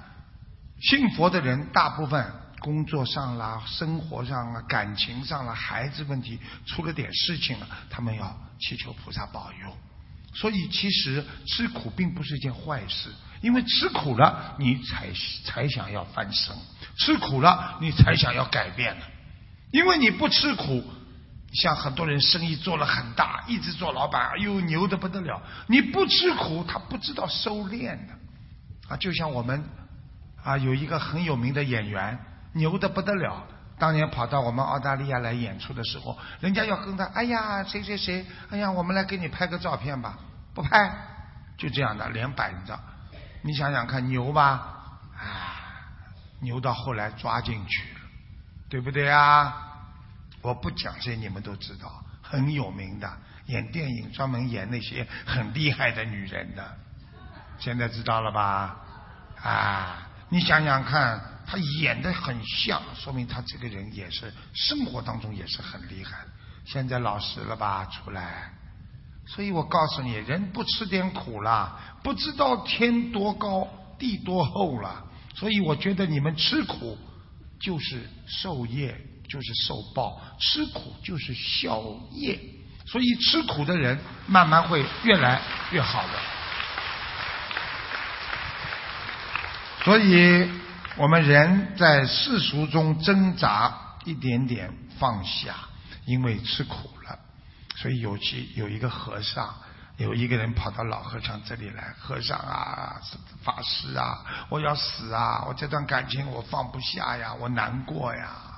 [0.81, 2.25] 信佛的人，大部分
[2.59, 9.77] 工作上啦、生活上啦、感情上啦、孩子问题出了点事情了，他们要祈求菩萨保佑。
[10.33, 13.09] 所以其实吃苦并不是一件坏事，
[13.41, 15.07] 因为吃苦了你才
[15.45, 16.55] 才想要翻身，
[16.97, 19.05] 吃苦了你才想要改变呢。
[19.71, 20.83] 因为你不吃苦。
[21.53, 25.41] 像很多人生意做了很大，一直做老板，哎呦牛的不得了。
[25.67, 28.13] 你不吃苦，他不知道收敛的
[28.87, 28.95] 啊。
[28.97, 29.63] 就像我们
[30.43, 32.17] 啊，有一个很有名的演员，
[32.53, 33.43] 牛的不得了。
[33.77, 40.17] 当年跑到我们澳大利亚来演出的时候，人家要跟他，哎呀谁谁谁，哎呀我们来给你拍个照片吧，
[40.53, 40.95] 不拍，
[41.57, 42.79] 就这样的脸板着。
[43.41, 44.51] 你想想看，牛吧，
[45.17, 45.57] 啊，
[46.39, 47.99] 牛到后来抓进去了，
[48.69, 49.70] 对不对啊？
[50.41, 53.17] 我不讲这些你们都知道，很有名的，
[53.47, 56.77] 演电影专门演那些很厉害的女人的，
[57.59, 58.77] 现在知道了吧？
[59.41, 66.17] 啊，你想想看，他演的很像，说明他这个人也是生活当中也是很厉害。
[66.65, 67.85] 现在老实了吧？
[67.85, 68.51] 出来。
[69.27, 73.67] 所以我告诉你，人不吃点苦了，不知道天多高
[73.97, 75.05] 地多厚了。
[75.35, 76.97] 所以我觉得你们吃苦
[77.59, 78.99] 就是受业，
[79.31, 82.37] 就是受报；吃苦就是消业。
[82.85, 85.39] 所以吃苦的人慢慢会越来
[85.71, 86.09] 越好的。
[89.85, 90.51] 所以
[90.97, 93.73] 我们人在世俗中挣扎，
[94.03, 95.55] 一点点放下，
[96.05, 97.17] 因为吃苦了。
[97.77, 99.55] 所以有其有一个和尚，
[99.97, 102.99] 有一个人跑到老和尚这里来，和尚啊，
[103.43, 104.19] 法师啊，
[104.49, 105.45] 我要死啊！
[105.47, 108.50] 我这段感情我放不下呀，我难过呀！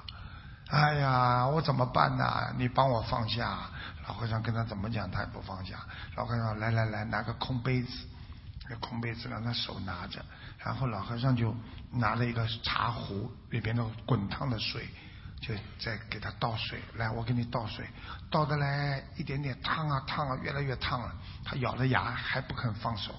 [0.70, 2.54] 哎呀，我怎么办呢？
[2.58, 3.60] 你帮我放下。
[4.08, 5.78] 老和尚跟他怎么讲，他也不放下。
[6.16, 8.08] 老和尚来来来，拿个空杯子，
[8.70, 10.24] 那空杯子让他手拿着，
[10.60, 11.56] 然后老和尚就
[11.92, 14.88] 拿了一个茶壶，里边的滚烫的水。
[15.42, 17.86] 就再给他倒水，来，我给你倒水，
[18.32, 21.14] 倒的来一点点烫啊烫啊，越来越烫了。
[21.44, 23.14] 他咬着牙还不肯放手，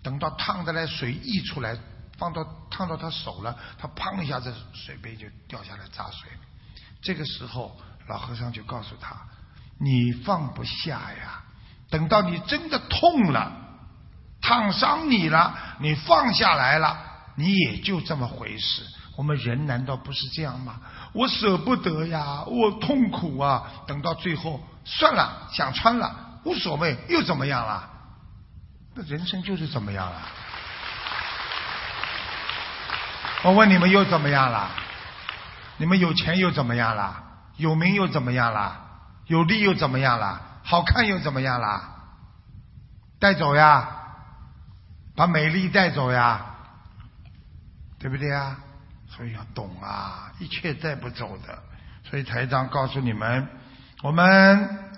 [0.00, 1.76] 等到烫的来水溢出来，
[2.16, 6.30] 放到烫到他手了，他砰一下子水杯就掉下来砸水。
[7.06, 7.78] 这个时候
[8.08, 9.14] 老和尚就告诉他
[9.78, 11.44] ：“你放不下呀，
[11.88, 13.52] 等到你真的痛了，
[14.42, 16.98] 烫伤你了，你放下来了，
[17.36, 18.82] 你也就这么回事。
[19.16, 20.80] 我们人难道不是这样吗？”
[21.14, 23.62] 我舍不得呀，我痛苦啊！
[23.86, 27.88] 等到最后，算了，想穿了，无所谓，又怎么样了？
[28.96, 30.22] 那人生就是怎么样了？
[33.44, 34.68] 我问你们又怎么样了？
[35.78, 37.22] 你们有钱又怎么样了？
[37.56, 38.80] 有名又怎么样了？
[39.26, 40.40] 有利又怎么样了？
[40.62, 41.82] 好看又怎么样了？
[43.18, 43.88] 带走呀，
[45.14, 46.44] 把美丽带走呀，
[47.98, 48.56] 对不对呀？
[49.08, 51.62] 所以要懂啊，一切带不走的。
[52.04, 53.48] 所以台长告诉你们，
[54.02, 54.92] 我们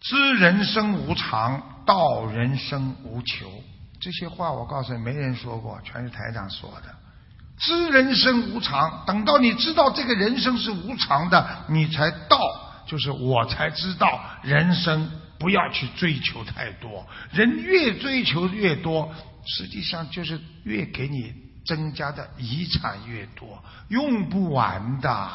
[0.00, 3.50] 知人生无常，道人生无求。
[4.00, 6.94] 这些话我告诉你，没人说过，全是台长说的。
[7.58, 12.38] 知人生无常，等到你知道这个人生是无常的，你才道，
[12.86, 17.06] 就是我才知道人生不要去追求太多。
[17.32, 21.46] 人越追求越多，实际上就是越给你。
[21.66, 25.28] 增加的遗产越多，用不完的，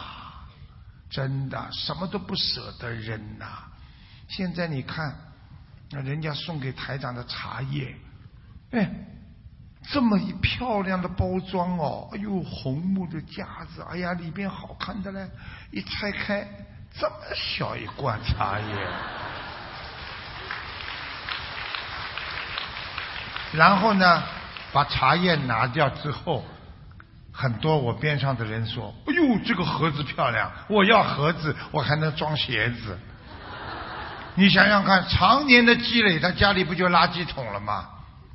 [1.09, 3.45] 真的什么都不舍得扔呐。
[4.30, 5.13] 现在你看，
[5.89, 7.93] 那人家送给台长的茶叶，
[8.72, 8.89] 哎，
[9.89, 15.29] 这么一漂亮的包装哦，哎呦，红木的架子，哎呀，里边好看的嘞，
[15.71, 16.47] 一拆开，
[16.93, 18.88] 这么小一罐茶叶，
[23.53, 24.23] 然后呢？
[24.73, 26.45] 把茶叶拿掉之后，
[27.34, 32.97] 很多我边上的人说：“哎呦，这个盒子漂亮，我要盒子，我还能装鞋子。”
[34.36, 37.89] 你想想看，常年的积累，他家里不就垃圾桶了吗？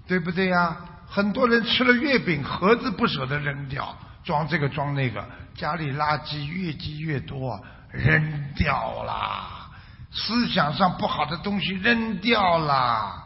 [0.06, 0.76] 对不对呀？
[1.08, 7.58] 很多人吃了月饼，盒子不舍得扔掉，装这个装那个，家里垃圾越积越多，
[7.90, 9.68] 扔掉啦。
[10.12, 13.22] 思想上不好的东西扔掉啦。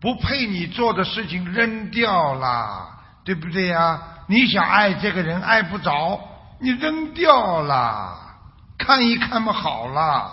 [0.00, 4.00] 不配你做的事情扔掉啦，对不对呀？
[4.28, 6.18] 你想爱这个人爱不着，
[6.58, 8.16] 你扔掉啦，
[8.78, 10.30] 看一看嘛好了，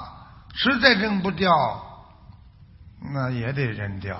[0.53, 1.51] 实在扔不掉，
[3.13, 4.15] 那也得扔掉。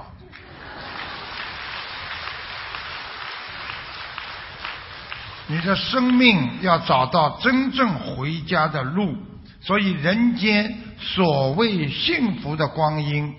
[5.48, 9.16] 你的生命要找到真正回家的路，
[9.62, 13.34] 所以人间所谓幸福的光阴。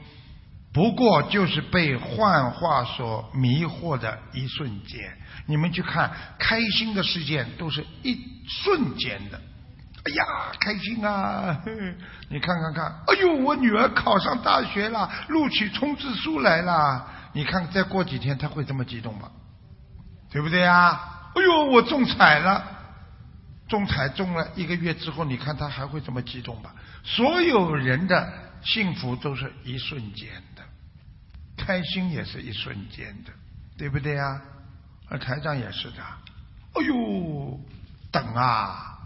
[0.72, 5.00] 不过就是被幻化所迷惑的一瞬间。
[5.46, 9.40] 你们去看，开心的事件都是一瞬间的。
[10.04, 11.58] 哎呀，开心啊！
[12.30, 17.04] 你看看看，哎呦，我女儿考上大学了，录取通知书来了。
[17.32, 19.30] 你看，再过几天他会这么激动吗？
[20.30, 21.00] 对不对呀？
[21.34, 22.64] 哎呦，我中彩了，
[23.68, 26.74] 中彩中了一个月之后，你看他还会这么激动吧？
[27.04, 30.62] 所有人的幸福都是一瞬间的。
[31.56, 33.32] 开心也是一瞬间的，
[33.76, 34.40] 对不对呀？
[35.08, 36.02] 而台长也是的。
[36.74, 37.60] 哎呦，
[38.10, 38.98] 等啊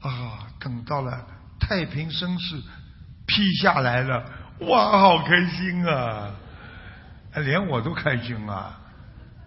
[0.00, 1.26] 啊，等到了
[1.60, 2.60] 太平绅士
[3.26, 4.24] 批下来了，
[4.60, 6.34] 哇，好开心啊！
[7.34, 8.78] 连我都开心啊！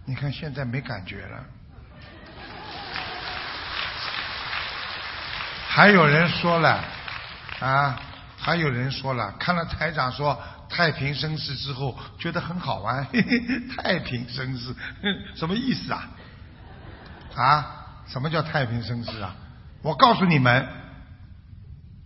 [0.05, 1.43] 你看现在没感觉了。
[5.73, 6.83] 还有人说了
[7.61, 7.97] 啊，
[8.37, 10.37] 还有人说了，看了台长说。
[10.73, 13.03] 太平绅士之后，觉得很好玩。
[13.11, 13.39] 嘿 嘿
[13.75, 14.73] 太平绅士
[15.35, 16.07] 什么意思啊？
[17.35, 17.75] 啊？
[18.07, 19.35] 什么叫太平绅士啊？
[19.81, 20.65] 我告诉你们，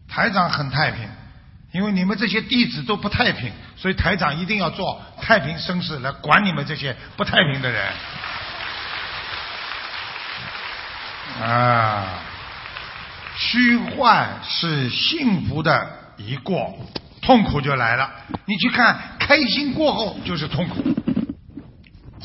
[0.08, 1.08] 台长很太平，
[1.74, 7.94] 因为你们这些弟子都不太平，所以台长一定要做太平绅士来管你们这些不太平的人。
[11.40, 12.08] 啊，
[13.38, 16.78] 虚幻是幸福的一过，
[17.22, 18.10] 痛苦就来了。
[18.46, 20.84] 你去看，开心过后就是痛苦。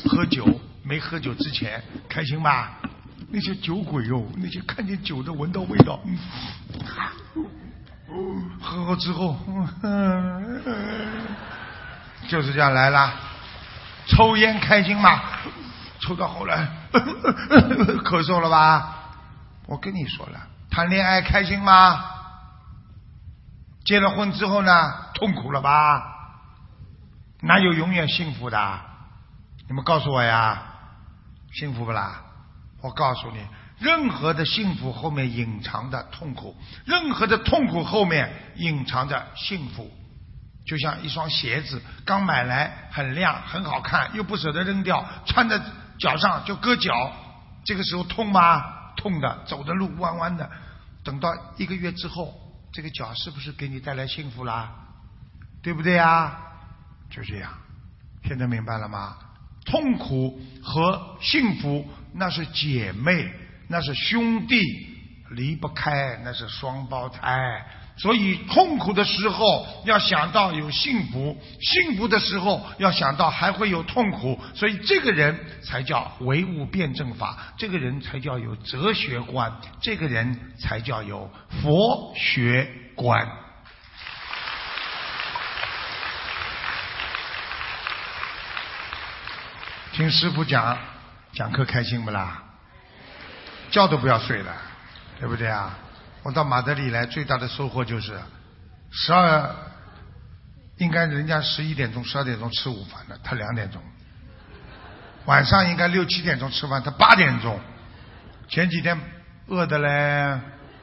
[0.05, 0.47] 喝酒
[0.83, 2.71] 没喝酒之前开心吧？
[3.29, 5.99] 那些酒鬼哟，那些看见酒的闻到味道，
[8.59, 9.37] 喝过之后，
[12.27, 13.13] 就是这样来了。
[14.07, 15.21] 抽烟开心吗？
[16.01, 18.97] 抽到后来 咳嗽了吧？
[19.67, 20.39] 我跟你说了，
[20.71, 22.01] 谈恋爱开心吗？
[23.83, 24.71] 结了婚之后呢，
[25.13, 26.01] 痛苦了吧？
[27.41, 28.79] 哪有永远幸福的？
[29.67, 30.63] 你们告诉我呀，
[31.51, 32.21] 幸福不啦？
[32.81, 33.45] 我告诉你，
[33.79, 36.55] 任何的幸福后面隐藏着痛苦，
[36.85, 39.91] 任何的痛苦后面隐藏着幸福。
[40.65, 45.59] 就像一双鞋子刚买来很亮很好看，又不舍得扔掉，穿在
[45.99, 47.11] 脚上就割脚，
[47.65, 48.63] 这个时候痛吗？
[48.95, 50.49] 痛的，走的路弯弯的。
[51.03, 52.33] 等到一个月之后，
[52.71, 54.71] 这个脚是不是给你带来幸福啦？
[55.61, 56.39] 对不对啊？
[57.09, 57.51] 就这样，
[58.23, 59.17] 现在明白了吗？
[59.65, 63.31] 痛苦和幸福那是姐妹，
[63.67, 64.59] 那是兄弟，
[65.31, 67.65] 离不开，那是双胞胎。
[67.97, 74.39] 所以痛苦的时候要想到有幸福，幸福的时候要想到还会有痛苦。
[74.55, 81.29] 所以这个人才叫唯物辩证法，这个人才叫有哲学观，这个人才叫有
[81.61, 83.27] 佛学观。
[89.91, 90.77] 听师傅讲
[91.33, 92.41] 讲课开心不啦？
[93.69, 94.53] 觉都不要睡了，
[95.19, 95.77] 对不对啊？
[96.23, 98.19] 我到马德里来最大的收获就是
[98.91, 99.49] 十二，
[100.77, 103.81] 应该人家十一点钟、十二点钟吃午饭的，他两点钟。
[105.25, 107.59] 晚上应该六七点钟吃饭，他八点钟。
[108.47, 108.99] 前几天
[109.47, 110.39] 饿的嘞，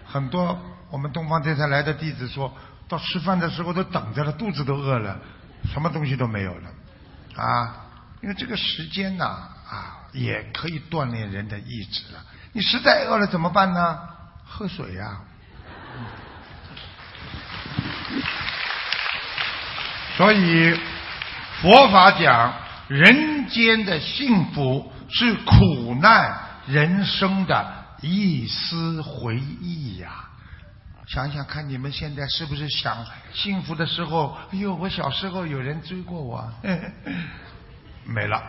[0.07, 0.59] 很多
[0.91, 2.53] 我们东方电台来的弟子说
[2.89, 5.19] 到吃饭的时候都等着了，肚子都饿了，
[5.73, 6.71] 什么东西都没有了，
[7.37, 7.85] 啊。
[8.21, 12.25] 因为这个时间呐，啊，也可以锻炼人的意志了。
[12.53, 14.01] 你实在饿了怎么办呢？
[14.45, 15.21] 喝水呀。
[20.17, 20.79] 所以
[21.61, 22.53] 佛法讲，
[22.89, 26.37] 人间的幸福是苦难
[26.67, 30.25] 人生的一丝回忆呀。
[31.07, 32.99] 想想看，你们现在是不是想
[33.33, 34.37] 幸福的时候？
[34.53, 36.53] 哎呦，我小时候有人追过我。
[38.05, 38.43] 没了，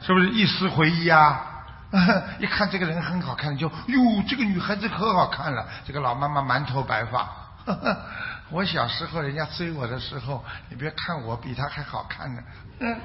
[0.00, 1.47] 是不是一丝回忆啊？
[2.38, 5.66] 一看这个人很好看，就哟，这个女孩子可好看了。
[5.86, 7.28] 这个老妈妈满头白发，
[8.50, 12.42] 我小时候人家追我的时候，你别看我比她还好看呢。
[12.80, 13.00] 嗯，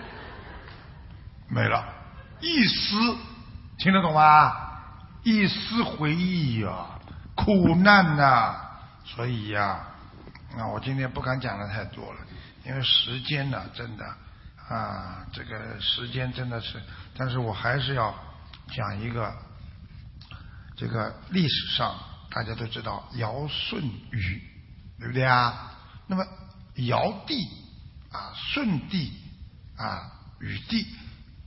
[1.50, 1.84] 没了，
[2.42, 3.16] 一丝
[3.78, 4.54] 听得懂吗？
[5.24, 6.86] 一丝回忆呀，
[7.36, 8.54] 苦难呐，
[9.06, 9.80] 所以呀，
[10.58, 12.20] 那我今天不敢讲的太多了，
[12.66, 14.06] 因为时间呢，真的。
[14.70, 16.82] 啊，这个时间真的是，
[17.18, 18.14] 但是我还是要
[18.76, 19.32] 讲一个，
[20.76, 21.96] 这个历史上
[22.32, 23.80] 大家都知道尧舜
[24.12, 24.42] 禹，
[24.98, 25.78] 对不对啊？
[26.08, 26.26] 那么
[26.76, 27.48] 尧帝
[28.12, 29.14] 啊、舜帝
[29.78, 30.88] 啊、禹帝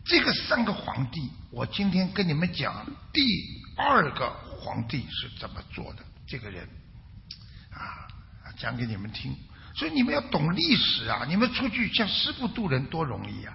[0.04, 3.22] 这个三个皇帝，我今天跟你们讲第
[3.76, 6.68] 二个皇帝是怎么做的，这个人
[7.72, 8.06] 啊，
[8.56, 9.36] 讲给你们听。
[9.74, 11.26] 所以你们要懂历史啊！
[11.28, 13.54] 你们出去像师傅渡人多容易啊！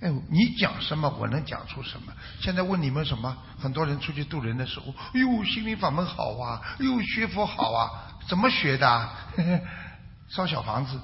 [0.00, 2.12] 哎，你讲什么，我能讲出什么。
[2.40, 3.36] 现在问你们什么？
[3.58, 7.90] 很多人出去渡人的时候，哎呦，心灵法门好啊，哎呦，学佛好啊，
[8.28, 9.08] 怎么学的？
[10.28, 11.00] 烧小房子。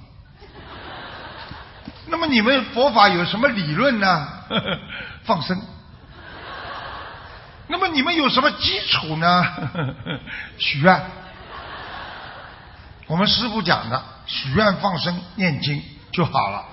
[2.09, 4.29] 那么你们佛法有什么理论呢？
[5.25, 5.59] 放生。
[7.69, 9.45] 那么你们有什么基础呢？
[10.59, 11.03] 许愿。
[13.07, 14.03] 我们师傅讲的。
[14.27, 15.83] 许愿、放生、念经
[16.13, 16.65] 就好了。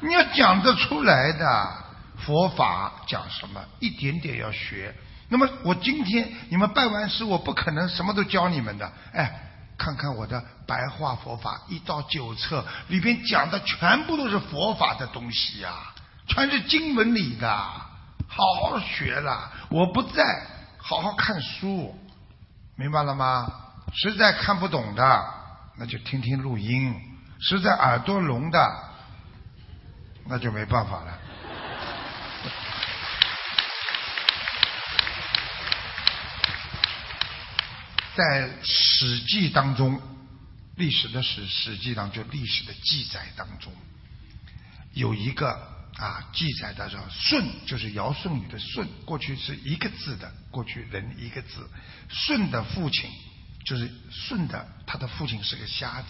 [0.00, 1.72] 你要讲得出来的
[2.18, 4.94] 佛法讲什么，一点点要学。
[5.28, 8.90] 那么我今天你们拜完师，我不可能什么都教你们的。
[9.12, 9.40] 哎，
[9.76, 15.70] 看看我的白话佛法一到九册，里边讲的全部都是佛法的东西呀，
[16.26, 17.48] 全是经文里的。
[18.30, 20.22] 好好学了，我不在，
[20.78, 21.98] 好好看书，
[22.76, 23.50] 明白了吗？
[23.94, 25.24] 实在看不懂的。
[25.78, 26.94] 那就听听录音，
[27.40, 28.87] 实在耳朵聋的，
[30.28, 31.18] 那就没办法了。
[38.14, 38.24] 在
[38.62, 39.98] 《史记》当中，
[40.76, 43.72] 历史的史，《史记》当中历史的记载当中，
[44.92, 45.50] 有一个
[45.96, 51.70] 啊记载的叫舜，就是尧舜禹的舜，过去是一个字的，过去人一个字。
[52.10, 53.08] 舜的父亲
[53.64, 56.08] 就是舜的，他的父亲是个瞎子。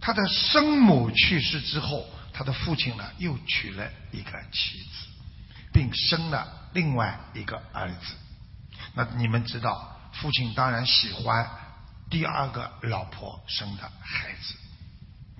[0.00, 5.06] 他的生母去世之后，他的父亲呢又娶了一个妻子，
[5.72, 8.14] 并生了另外一个儿子。
[8.94, 9.90] 那你们知道？
[10.12, 11.50] 父亲当然喜欢
[12.10, 14.54] 第二个老婆生的孩子，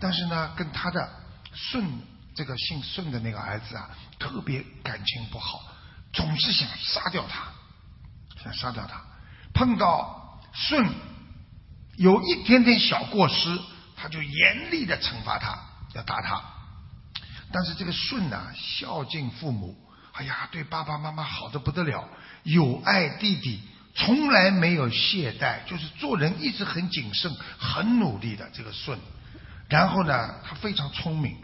[0.00, 1.06] 但是呢，跟他的
[1.52, 1.84] 舜
[2.34, 5.62] 这个姓舜的那个儿子啊，特别感情不好，
[6.10, 7.44] 总是想杀掉他，
[8.42, 8.98] 想杀掉他。
[9.52, 10.82] 碰到舜
[11.96, 13.60] 有一点点小过失，
[13.94, 15.58] 他就严厉的惩罚他，
[15.92, 16.42] 要打他。
[17.52, 19.76] 但是这个舜呢，孝敬父母，
[20.12, 22.08] 哎呀，对爸爸妈妈好的不得了，
[22.44, 23.60] 有爱弟弟。
[23.94, 28.98] 从来没有懈怠，就是做人一直很谨慎、很努力的这个舜。
[29.68, 31.36] 然后呢，他非常聪明。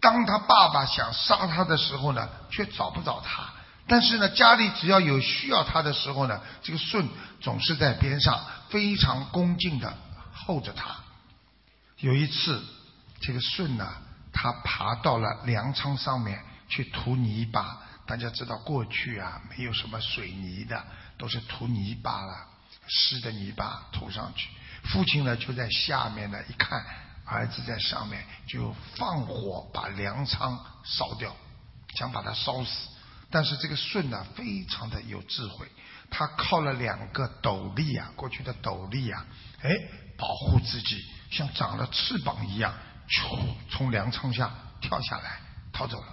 [0.00, 3.52] 当他爸爸想杀他的时候呢，却找不着他。
[3.88, 7.08] 但是呢，家里只要有需要他的时候呢，这个舜
[7.40, 8.40] 总是在边上，
[8.70, 9.92] 非常恭敬的
[10.32, 10.96] 候着他。
[11.98, 12.62] 有一次，
[13.20, 13.92] 这个舜呢，
[14.36, 17.80] 他爬到了粮仓上面去涂泥巴。
[18.06, 20.84] 大家知道，过去啊，没有什么水泥的。
[21.18, 22.46] 都是涂泥巴了，
[22.86, 24.50] 湿的泥巴涂上去。
[24.84, 26.84] 父亲呢就在下面呢，一看
[27.24, 31.34] 儿子在上面，就放火把粮仓烧掉，
[31.94, 32.90] 想把他烧死。
[33.30, 35.66] 但是这个舜呢非常的有智慧，
[36.10, 39.24] 他靠了两个斗笠啊，过去的斗笠啊，
[39.62, 39.70] 哎，
[40.18, 42.74] 保护自己，像长了翅膀一样，
[43.08, 44.50] 从从粮仓下
[44.80, 45.40] 跳下来
[45.72, 46.08] 逃走了。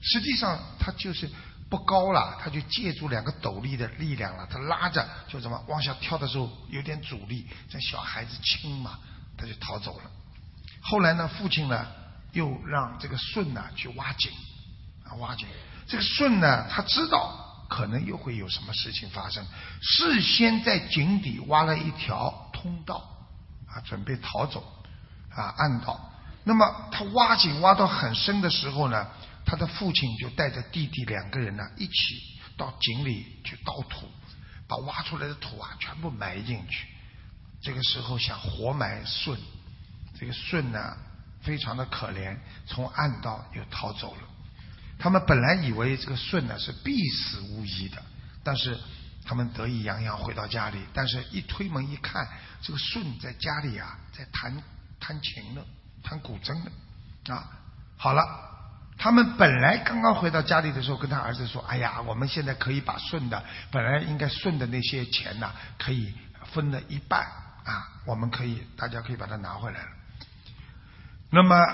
[0.00, 1.30] 实际上他就是。
[1.70, 8.96] 不高了，他就借助两个斗笠的力量了，他拉着就怎么往下跳的时候有点阻力，这小孩子轻嘛，
[9.36, 10.10] 他就逃走了。
[10.82, 11.84] 后来呢，父亲呢
[12.32, 14.30] 又让这个舜呢去挖井
[15.04, 15.48] 啊挖井。
[15.88, 19.44] 这个舜呢他知道可能又会有什么事情发生，
[19.80, 23.02] 事先在井底挖了一条通道
[23.66, 24.62] 啊，准备逃走
[25.34, 26.12] 啊暗道。
[26.44, 29.06] 那么他挖井挖到很深的时候呢？
[29.46, 31.92] 他的父亲就带着弟弟两个人呢，一起
[32.56, 34.08] 到井里去倒土，
[34.66, 36.86] 把挖出来的土啊全部埋进去。
[37.60, 39.36] 这个时候想活埋舜，
[40.18, 40.96] 这个舜呢
[41.42, 42.34] 非常的可怜，
[42.66, 44.22] 从暗道又逃走了。
[44.98, 48.02] 他们本来以为这个舜呢是必死无疑的，
[48.42, 48.78] 但是
[49.26, 52.26] 他们得意洋洋回到家里，但是一推门一看，
[52.62, 54.62] 这个舜在家里啊在弹
[55.06, 55.62] 弹琴的，
[56.02, 57.44] 弹古筝的啊，
[57.98, 58.40] 好了。
[58.96, 63.42] 他们本来刚刚回到家里的时候，跟他儿子说：“哎呀，我们现在可以把顺的
[63.72, 66.14] 本来应该顺的那些钱呐，可以
[66.52, 67.20] 分了一半
[67.64, 69.88] 啊，我们可以大家可以把它拿回来了。”
[71.28, 71.66] 那么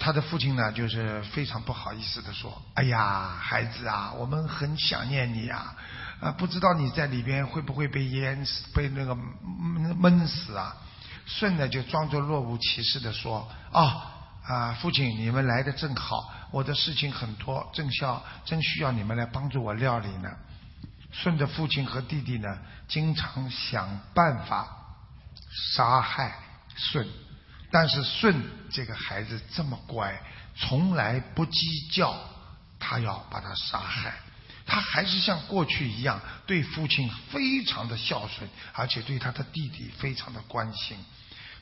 [0.00, 5.72] 他的父亲呢，就是非常不好意思的说：“哎呀，孩子啊，我们很想念你呀，
[6.20, 10.76] 啊，不知道你在里边会不会被淹死，被那个闷闷死啊？”
[11.26, 14.08] 顺呢就装作若无其事的说：“啊。”
[14.42, 20.28] 啊，父亲，你们来的正好，我的事情很多，正需要正需要你们来帮助我料理呢。
[21.12, 22.58] 顺着父亲和弟弟呢，
[22.88, 24.66] 经常想办法
[25.76, 26.34] 杀害
[26.76, 27.06] 舜，
[27.70, 28.34] 但是舜
[28.68, 30.20] 这个孩子这么乖，
[30.56, 32.12] 从来不计较
[32.80, 34.12] 他要把他杀害，
[34.66, 40.98] 他还是像过去一样对父亲非常的孝顺，而且对他的弟弟非常的关心。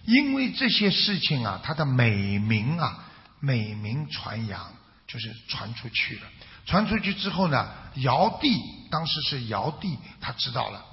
[0.05, 3.05] 因为这些事情啊，他的美名啊，
[3.39, 4.73] 美名传扬，
[5.07, 6.23] 就是传出去了。
[6.67, 10.85] 传出去之后呢，尧帝当时是尧帝，他知道了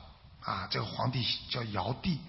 [0.42, 2.20] 啊，这个皇帝叫尧帝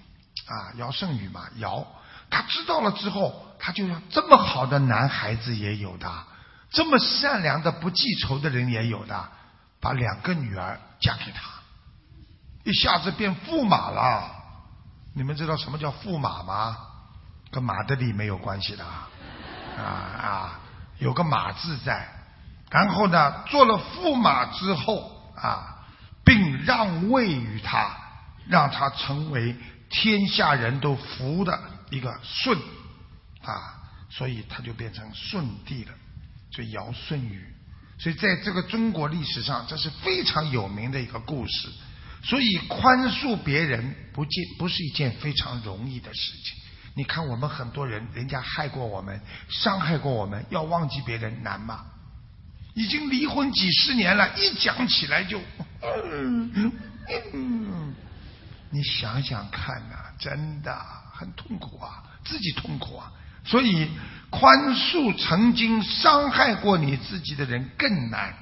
[0.47, 1.87] 啊，尧舜禹嘛，尧
[2.31, 6.26] 他知道了之后，他就说这么好的男孩子也有的，
[6.70, 9.29] 这么善良的不记仇的人也有的，
[9.81, 11.51] 把两个女儿嫁给他，
[12.64, 14.38] 一下子变驸马了。
[15.15, 16.77] 你们知道什么叫驸马吗？
[17.51, 19.09] 跟马德里没有关系的啊
[19.79, 20.61] 啊，
[20.99, 22.07] 有个马字在。
[22.71, 25.79] 然后呢，做了驸马之后啊，
[26.23, 27.97] 并让位于他，
[28.47, 29.57] 让他成为
[29.89, 32.55] 天下人都服的一个舜
[33.43, 33.81] 啊，
[34.11, 35.93] 所以他就变成舜帝了，
[36.51, 37.51] 就尧舜禹。
[37.99, 41.71] 所以在这个中国历史上，这是非常有名的一个故事。
[42.29, 46.59] 所以宽恕别人不见不是一件非常容易的事情。
[46.95, 49.18] 你看我们很多人，人家害过我们，
[49.49, 51.87] 伤害过我们，要忘记别人难吗？
[52.74, 55.41] 已经离婚几十年了，一讲起来就，
[55.83, 56.72] 嗯
[57.33, 57.95] 嗯，
[58.70, 60.79] 你想想看呐，真的
[61.11, 63.11] 很痛苦啊，自己痛苦啊。
[63.43, 63.89] 所以
[64.29, 68.35] 宽恕曾经伤害过你自己的人更难。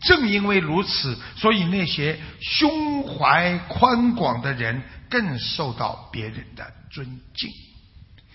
[0.00, 7.50] 正因为如此，所以那些胸怀宽广的人更受到别人的尊敬。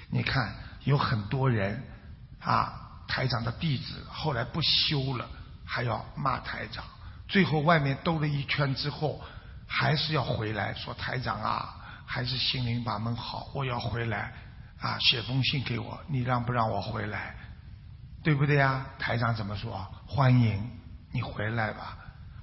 [0.10, 0.54] 你看，
[0.84, 1.82] 有很多人
[2.40, 2.74] 啊，
[3.08, 5.26] 台长的弟子后来不修了，
[5.66, 6.84] 还要骂台长，
[7.28, 9.22] 最后外面兜了一圈之后，
[9.66, 14.34] 还是要回来说台长啊，还是心灵法门好，我要回来
[14.80, 17.36] 啊，写封信给我，你让不让我回来？
[18.22, 18.86] 对不对呀？
[19.00, 19.88] 台长怎么说？
[20.06, 20.83] 欢迎。
[21.14, 21.98] 你回来吧，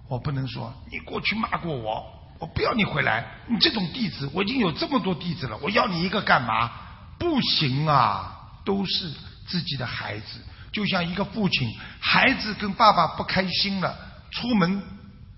[0.09, 2.07] 我不能说你过去骂过我，
[2.39, 3.27] 我不要你回来。
[3.49, 6.71] 你这种弟子，我已经有这么多弟子了，我要你一个干嘛？
[7.19, 8.33] 不行啊，
[8.65, 9.11] 都是
[9.47, 10.41] 自己的孩子，
[10.73, 11.69] 就像一个父亲，
[12.01, 13.95] 孩子跟爸爸不开心了，
[14.31, 14.83] 出门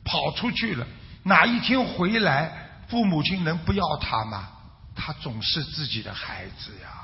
[0.05, 0.87] 跑出去了，
[1.25, 4.49] 哪一天回来，父母亲能不要他吗？
[4.95, 7.02] 他总是自己的孩子呀，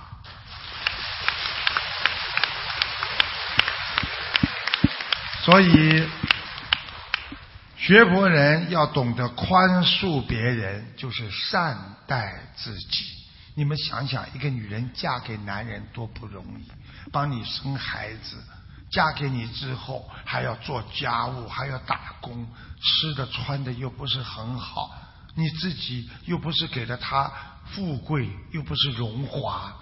[5.48, 6.06] 所以。
[7.78, 13.04] 学佛人要懂得宽恕别人，就是善待自己。
[13.54, 16.70] 你们想想，一个女人嫁给男人多不容易，
[17.10, 18.36] 帮你生孩子，
[18.90, 22.46] 嫁给你之后还要做家务，还要打工，
[22.82, 24.94] 吃的穿的又不是很好，
[25.34, 27.32] 你自己又不是给了她
[27.64, 29.72] 富贵，又不是荣华，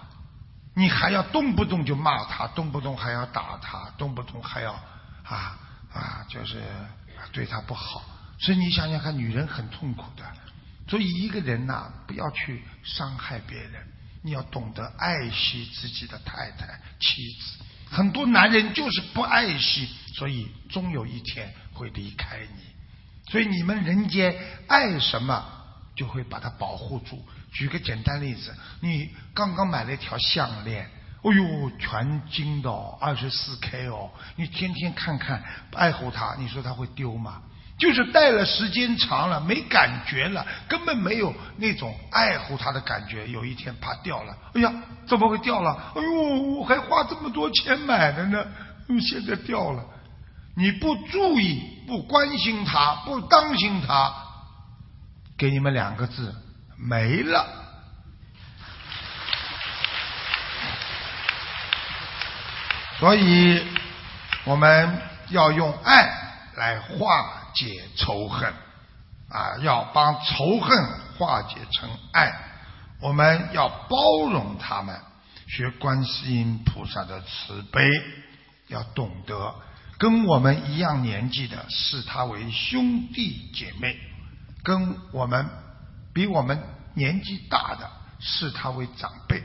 [0.75, 4.79] 你还要动不动就骂他，动不动还要打他，动不动还要
[5.27, 5.59] 啊
[5.93, 6.61] 啊，就是。
[7.33, 8.03] 对他不好，
[8.39, 10.23] 所以你想想看，女人很痛苦的。
[10.87, 13.85] 所以一个人呐，不要去伤害别人，
[14.21, 17.63] 你要懂得爱惜自己的太太、妻子。
[17.89, 23.31] 很多男人就是不爱惜，所以终有一天会离开你。
[23.31, 25.43] 所以你们人间爱什么，
[25.95, 27.27] 就会把它保护住。
[27.51, 30.89] 举个简单例子，你刚刚买了一条项链。
[31.23, 34.09] 哎呦，全金的，二十四 K 哦！
[34.35, 35.43] 你天天看看，
[35.75, 37.41] 爱护它，你说它会丢吗？
[37.79, 43.27] 就是戴了时间长了，没感觉了，根本没有那种爱护它的感觉。
[43.27, 44.73] 有一天怕掉了，哎呀，
[45.05, 45.91] 怎么会掉了？
[45.95, 46.11] 哎呦，
[46.59, 48.45] 我还花这么多钱买的呢，
[48.99, 49.83] 现在掉了。
[50.55, 54.11] 你不注意，不关心它，不当心它，
[55.37, 56.33] 给你们两个字，
[56.77, 57.66] 没了。
[62.99, 63.63] 所以
[64.43, 66.09] 我们要用爱
[66.55, 68.51] 来化解仇恨
[69.29, 70.83] 啊，要帮仇恨
[71.15, 72.33] 化解成爱。
[72.99, 73.97] 我们要包
[74.31, 74.99] 容他们，
[75.47, 77.87] 学观世音菩萨的慈悲，
[78.67, 79.53] 要懂得
[79.99, 83.95] 跟我们一样年纪的视他为兄弟姐妹，
[84.63, 85.47] 跟我们
[86.15, 86.59] 比我们
[86.95, 87.87] 年纪大的
[88.19, 89.43] 视他为长辈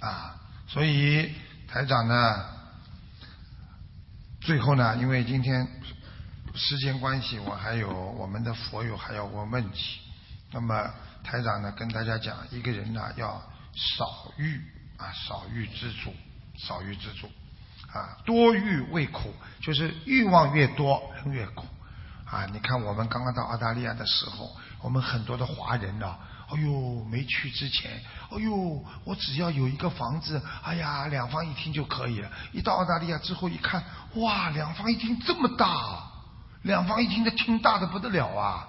[0.00, 0.34] 啊。
[0.66, 1.32] 所以
[1.68, 2.58] 台长呢。
[4.40, 5.66] 最后呢，因为今天
[6.54, 10.00] 时间关系，我还有我们的佛友还要问问题。
[10.50, 10.90] 那么
[11.22, 13.40] 台长呢，跟大家讲，一个人呢要
[13.74, 14.60] 少欲
[14.96, 16.14] 啊，少欲知足，
[16.58, 17.28] 少欲知足
[17.92, 21.66] 啊，多欲为苦，就是欲望越多人越苦
[22.24, 22.46] 啊。
[22.46, 26.16] 你看我们刚刚到澳大利亚的时候，我们很多的华人呢。
[26.52, 32.28] 哎呦，没去之前，哎呦，我只要有一个房子，哎呀，两房一厅就可以了。
[32.52, 33.84] 一到澳大利亚之后一看，
[34.16, 36.02] 哇，两房一厅这么大，
[36.62, 38.66] 两房一厅的厅大的不得了啊！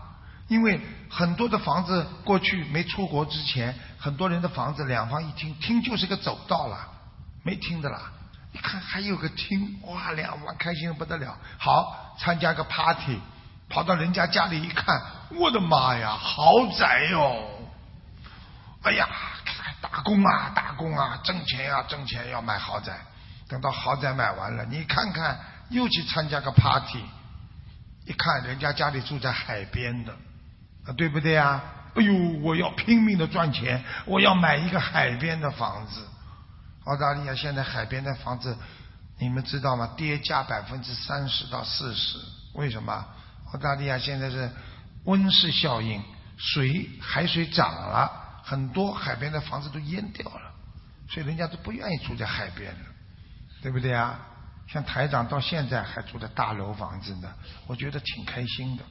[0.48, 0.80] 因为
[1.10, 6.78] 很多的房子过去没出国之前，很多人的房子两房一厅，厅就是个走道了，
[7.42, 8.12] 没厅的啦。
[8.52, 11.38] 一看还有个厅，哇，两房开心的不得了。
[11.58, 13.18] 好，参加个 party，
[13.70, 15.02] 跑到人家家里一看，
[15.40, 17.61] 我的妈呀，豪宅哟！
[18.84, 19.08] 哎呀，
[19.80, 23.00] 打工啊，打工啊，挣钱呀，挣钱要买豪宅。
[23.48, 27.04] 等到豪宅买完了，你看看，又去参加个 party，
[28.06, 30.14] 一看人家家里住在海边的，
[30.86, 31.62] 啊，对不对啊？
[31.96, 36.08] 哎呦，我要拼命的赚钱，我要买一个海边的房子。
[36.86, 38.58] 澳大利亚现在海边的房子，
[39.20, 39.94] 你们知道吗？
[39.98, 42.18] 跌价百分之三十到四十。
[42.54, 43.06] 为什么？
[43.54, 44.50] 澳大利亚现在是
[45.04, 46.02] 温室效应，
[46.38, 48.21] 水海水涨了。
[48.44, 50.54] 很多海边的房子都淹掉了，
[51.10, 52.80] 所以人家都不愿意住在海边了，
[53.62, 54.20] 对不对啊？
[54.68, 57.34] 像台长到现在还住在大楼房子呢，
[57.68, 58.84] 我觉得挺开心的。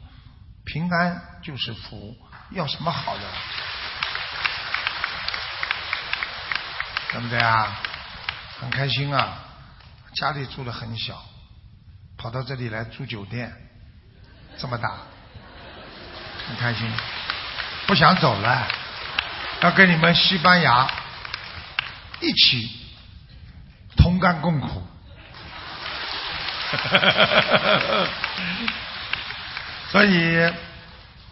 [0.67, 2.15] 平安就是福，
[2.51, 3.23] 要什么好的？
[7.13, 7.81] 对不对啊？
[8.61, 9.39] 很开心啊，
[10.15, 11.25] 家里住的很小，
[12.19, 13.51] 跑到这里来住酒店，
[14.59, 14.99] 这么大，
[16.47, 16.87] 很开心，
[17.87, 18.69] 不想走了，
[19.63, 20.91] 要跟你们西班牙
[22.21, 22.71] 一起
[23.97, 24.83] 同甘共苦。
[29.91, 30.53] 所以，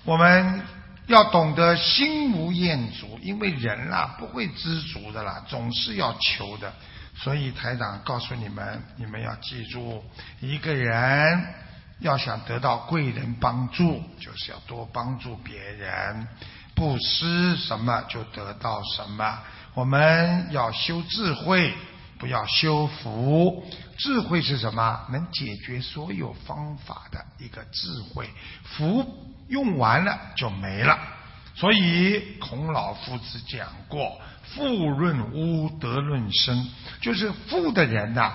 [0.05, 0.63] 我们
[1.07, 6.73] 要懂得心无厌足，因为人啊不会知足的啦，总是要求的。
[7.17, 10.05] 所以台长告诉你们，你们要记住，
[10.41, 11.55] 一个人
[12.01, 16.29] 要想得到贵人帮助，就是要多帮助别人，
[16.79, 19.39] 布施什么就得到什么。
[19.75, 21.75] 我们要修智慧。
[22.21, 23.65] 不要修福，
[23.97, 25.07] 智慧是什么？
[25.13, 28.29] 能解决所有方法的一个智慧。
[28.65, 29.07] 福
[29.49, 30.99] 用完了就没了。
[31.55, 34.21] 所以孔老夫子讲过
[34.53, 36.67] ：“富润屋，德润身。”
[37.01, 38.35] 就是富的人呐。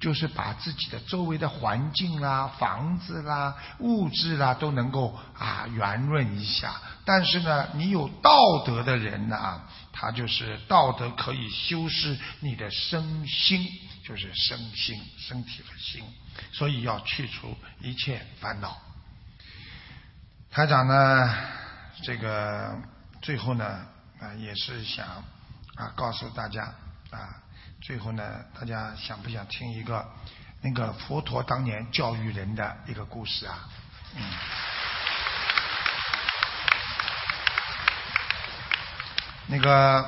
[0.00, 6.74] 就是把自己的周围的环境啦、房子啦、物质啦都能够啊圆润一下。
[7.04, 9.60] 但是呢，你有道德的人呢，
[9.92, 13.66] 他就是道德可以修饰你的身心，
[14.04, 16.04] 就是身心、身体和心。
[16.52, 18.80] 所以要去除一切烦恼。
[20.50, 21.36] 台长呢，
[22.02, 22.78] 这个
[23.20, 23.64] 最后呢
[24.20, 25.06] 啊，也是想
[25.74, 26.64] 啊告诉大家
[27.10, 27.42] 啊。
[27.80, 30.08] 最后呢，大家想不想听一个
[30.60, 33.68] 那个佛陀当年教育人的一个故事啊？
[34.14, 34.22] 嗯，
[39.52, 40.02] 那个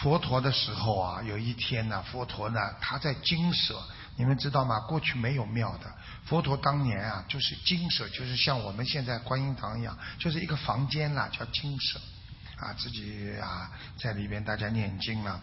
[0.00, 3.80] 佛陀的时候啊，有一天呢，佛陀呢他在精舍，
[4.16, 4.80] 你们知道吗？
[4.80, 5.86] 过去没有庙的，
[6.24, 12.00] 佛陀当年啊就是精舍，就是像我们现在观音堂一样，就是一个房间啦，叫精舍
[12.58, 15.40] 啊，自己啊在里边大家念经了。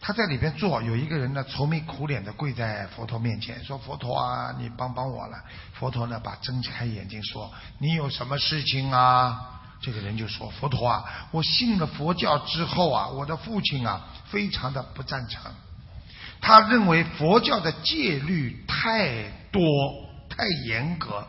[0.00, 5.38] 他在里边坐，有一个人呢愁眉苦脸的跪在佛陀面前，说：“佛陀啊，你帮帮我了。”
[5.78, 9.50] 佛陀呢把睁开眼睛说：“你有什么事情啊？”
[9.82, 15.52] 这个人就说：“佛陀啊，我信了佛教之后啊，我的父亲啊非常的不赞成，
[16.40, 19.60] 他认为佛教的戒律太多
[20.28, 21.26] 太严格，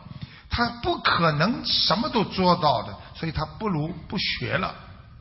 [0.48, 4.72] 他不可能什么都做到的，所以他不如不学了。”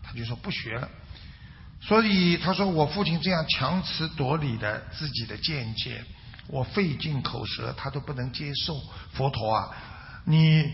[0.06, 0.88] 他就说：“不学了。”
[1.82, 6.02] 所以他说我父亲这样强词夺理的自己的见解，
[6.48, 8.80] 我费尽口舌他都不能接受。
[9.12, 9.70] 佛陀啊，
[10.24, 10.72] 你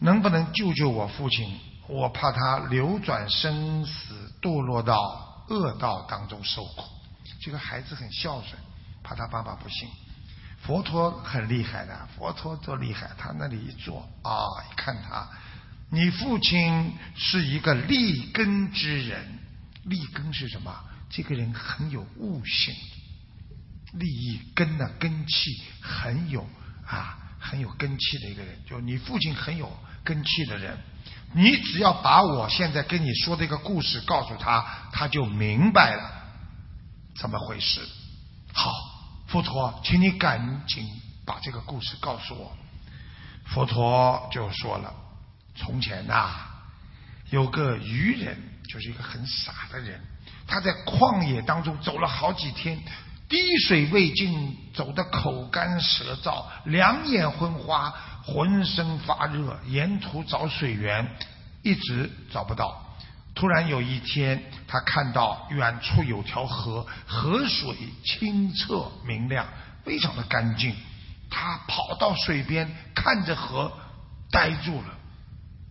[0.00, 1.60] 能不能救救我父亲？
[1.90, 6.84] 我怕他流转生死，堕落到恶道当中受苦。
[7.40, 8.54] 这个孩子很孝顺，
[9.02, 9.88] 怕他爸爸不信。
[10.62, 13.10] 佛陀很厉害的，佛陀多厉害！
[13.18, 14.38] 他那里一坐啊，
[14.70, 15.28] 一看他，
[15.90, 19.38] 你父亲是一个立根之人。
[19.84, 20.72] 立根是什么？
[21.08, 22.74] 这个人很有悟性，
[23.94, 26.46] 立意根的，根气很有
[26.86, 28.56] 啊，很有根气的一个人。
[28.68, 29.72] 就你父亲很有
[30.04, 30.78] 根气的人，
[31.32, 36.10] 你只要把我现在跟你说的一个故事告诉他，他就明白了
[37.16, 37.80] 怎么回事。
[38.52, 38.72] 好，
[39.26, 40.86] 佛陀，请你赶紧
[41.24, 42.52] 把这个故事告诉我。
[43.46, 44.94] 佛陀就说了：
[45.56, 46.30] 从前呐，
[47.30, 48.48] 有个愚人。
[48.70, 50.00] 就是一个很傻的人，
[50.46, 52.80] 他在旷野当中走了好几天，
[53.28, 57.92] 滴水未进，走得口干舌燥，两眼昏花，
[58.24, 61.08] 浑身发热，沿途找水源，
[61.62, 62.86] 一直找不到。
[63.34, 69.46] 突然有一天，他看到远处有条河，河水清澈明亮，
[69.84, 70.74] 非常的干净。
[71.30, 73.72] 他跑到水边，看着河，
[74.30, 74.88] 呆住了，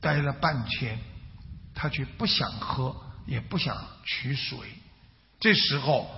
[0.01, 0.97] 呆了半天。
[1.75, 2.95] 他却不想喝，
[3.25, 4.57] 也不想取水。
[5.39, 6.09] 这时候，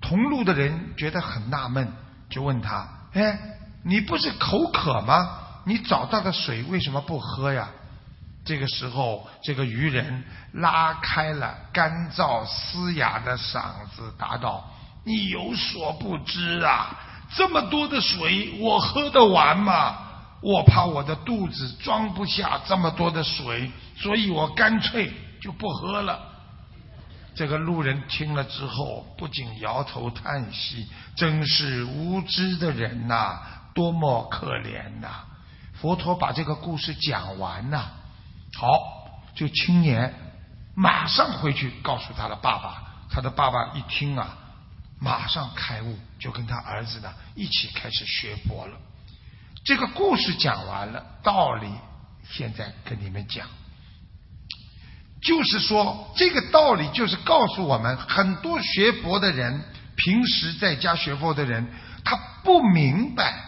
[0.00, 1.92] 同路的人觉得很纳闷，
[2.30, 3.38] 就问他：“哎，
[3.82, 5.45] 你不是口渴吗？
[5.66, 7.68] 你找到的水为什么不喝呀？”
[8.46, 14.64] 这个时候，这个渔人拉开了干燥嘶哑的嗓子，答道
[15.04, 16.96] ：“你有所不知啊，
[17.34, 19.98] 这么多的水，我喝得完吗？”
[20.42, 26.20] 我怕我的肚子装不下这么多的水，所以我干脆就不喝了。
[27.34, 30.86] 这个路人听了之后，不禁摇头叹息
[31.16, 33.40] ：“真是无知的人呐，
[33.74, 35.08] 多么可怜呐！”
[35.80, 37.84] 佛陀把这个故事讲完呐，
[38.54, 38.66] 好，
[39.34, 40.14] 就青年
[40.74, 42.82] 马上回去告诉他的爸爸。
[43.08, 44.36] 他的爸爸一听啊，
[44.98, 48.76] 马上开悟，就跟他儿子呢一起开始学佛了。
[49.64, 51.70] 这个故事讲完了，道理
[52.28, 53.46] 现在跟你们讲。
[55.22, 59.64] 就是说，这个道理就是告诉我们，很多学佛的人，
[59.96, 61.66] 平时在家学佛的人，
[62.04, 63.45] 他不明白。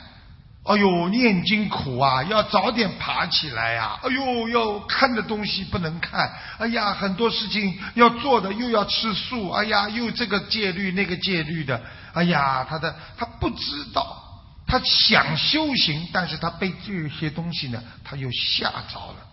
[0.69, 3.99] 哎呦，念经苦啊，要早点爬起来呀！
[4.03, 6.31] 哎呦，要看的东西不能看。
[6.59, 9.49] 哎呀，很多事情要做的，又要吃素。
[9.49, 11.81] 哎呀，又这个戒律那个戒律的。
[12.13, 14.23] 哎呀，他的他不知道，
[14.67, 19.27] 他想修行，但是他被这些东西呢，他又吓着了。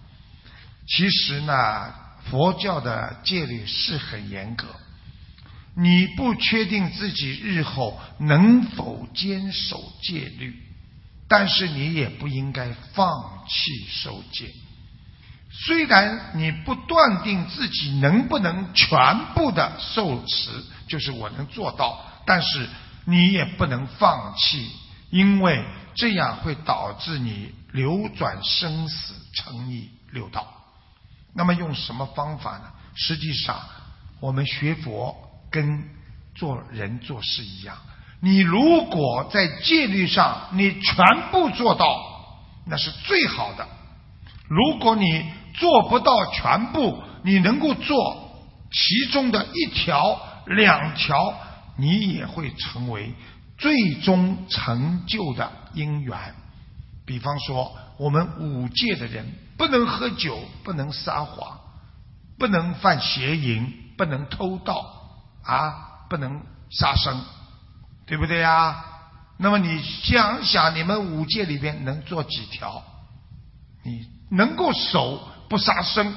[0.87, 1.93] 其实呢，
[2.31, 4.67] 佛教的戒律是很严格，
[5.75, 10.61] 你不确定自己日后能否坚守戒律。
[11.27, 14.53] 但是你也不应该放弃受戒。
[15.51, 20.51] 虽然你不断定自己能不能全部的受持，
[20.87, 22.67] 就是我能做到，但是
[23.05, 24.69] 你也不能放弃，
[25.11, 25.63] 因为
[25.95, 30.45] 这样会导致你流转生死，成逆六道。
[31.33, 32.71] 那么用什么方法呢？
[32.93, 33.59] 实际上，
[34.19, 35.15] 我们学佛
[35.49, 35.83] 跟
[36.35, 37.77] 做人做事一样。
[38.21, 42.01] 你如果在戒律上你全部做到，
[42.65, 43.67] 那是最好的。
[44.47, 47.95] 如果你做不到全部，你能够做
[48.71, 51.33] 其中的一条、两条，
[51.77, 53.13] 你也会成为
[53.57, 56.35] 最终成就的因缘。
[57.05, 61.59] 比方说，我们五戒的人不能喝酒，不能撒谎，
[62.39, 64.75] 不能犯邪淫，不能偷盗，
[65.43, 66.41] 啊，不能
[66.71, 67.21] 杀生。
[68.05, 68.83] 对不对呀？
[69.37, 72.81] 那么你想想，你们五戒里边能做几条？
[73.83, 76.15] 你能够守不杀生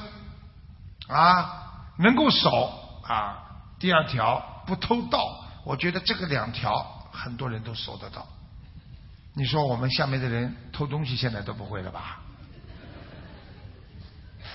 [1.09, 1.83] 啊？
[1.99, 3.39] 能够守啊？
[3.81, 5.19] 第二条不偷盗，
[5.65, 8.25] 我觉得这个两条很多人都守得到。
[9.35, 12.21] 你说我们下面的人偷东西现在都不会了吧？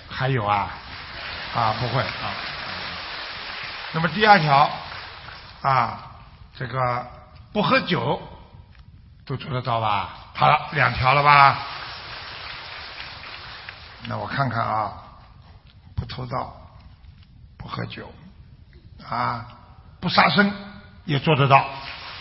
[0.07, 0.69] 还有啊
[1.53, 2.33] 啊不会啊。
[3.91, 4.69] 那么第二条
[5.61, 6.11] 啊
[6.55, 7.22] 这个。
[7.53, 8.19] 不喝酒
[9.25, 10.09] 都做得到吧？
[10.33, 11.59] 好了，两条了吧？
[14.07, 14.91] 那我看看啊，
[15.95, 16.53] 不偷盗，
[17.57, 18.11] 不喝酒，
[19.07, 19.45] 啊，
[20.01, 20.51] 不杀生
[21.05, 21.63] 也做得到，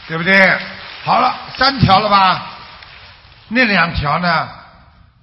[0.07, 0.59] 对不对？
[1.03, 2.47] 好了，三条了吧？
[3.49, 4.49] 那两条呢？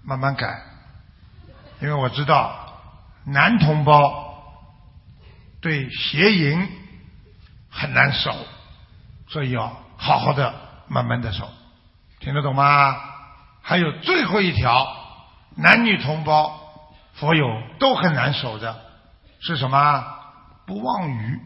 [0.03, 0.64] 慢慢改，
[1.82, 2.51] 因为我知道
[3.26, 4.43] 男同胞
[5.62, 6.68] 对邪淫
[7.70, 8.36] 很难守，
[9.28, 9.72] 所以要。
[10.01, 10.53] 好好的，
[10.87, 11.47] 慢慢的守，
[12.21, 12.95] 听得懂吗？
[13.61, 14.87] 还有最后一条，
[15.57, 16.57] 男女同胞、
[17.15, 17.45] 佛友
[17.79, 18.79] 都很难守的，
[19.41, 20.05] 是什么？
[20.65, 21.39] 不妄语，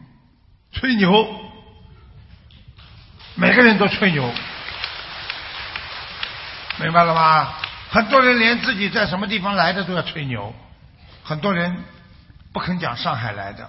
[0.70, 1.26] 吹牛，
[3.34, 4.32] 每个人都吹牛，
[6.80, 7.54] 明白了吗？
[7.90, 10.54] 很多人连自己在什么地方来的都要吹牛，
[11.24, 11.76] 很多人
[12.52, 13.68] 不肯讲上海来的，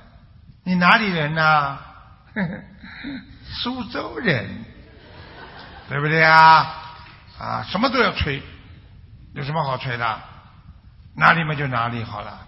[0.64, 1.80] 你哪里人呢？
[3.64, 4.64] 苏州人。
[5.88, 6.82] 对不对啊？
[7.40, 8.42] 啊，什么都要吹，
[9.34, 10.20] 有什么好吹的？
[11.16, 12.40] 哪里嘛就哪里好了。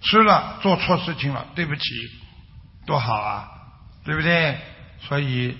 [0.00, 1.82] 吃了做错事情了，对不起，
[2.86, 3.48] 多好啊，
[4.04, 4.60] 对不对？
[5.00, 5.56] 所以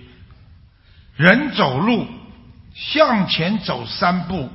[1.17, 2.07] 人走路
[2.75, 4.51] 向前走三步，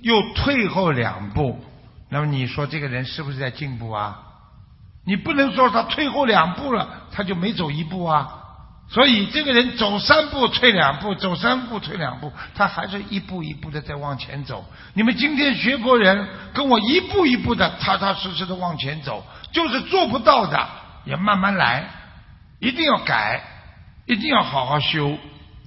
[0.00, 1.64] 又退后两步，
[2.08, 4.20] 那么你说这个人是不是在进步啊？
[5.04, 8.39] 你不能说他退后两步了，他就没走一步啊。
[8.92, 14.64] 所以这个人走三步退两步，走三步退两步，他还是一步一步的在往前走。
[14.94, 20.68] 你们今天学佛人跟我一步一步的踏踏实实的往前走，就是做不到的，
[21.04, 21.88] 也慢慢来，
[22.58, 23.40] 一定要改，
[24.06, 25.16] 一定要好好修。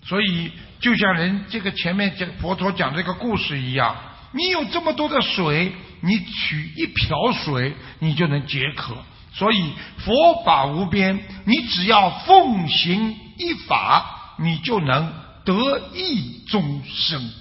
[0.04, 0.52] 所以
[0.82, 3.96] 就像人这个前面讲佛陀讲这个故事一样，
[4.34, 5.72] 你有这么多的水，
[6.02, 8.98] 你取一瓢水，你就能解渴。
[9.34, 15.12] 所以佛法无边，你只要奉行一法，你就能
[15.44, 17.34] 得益众生。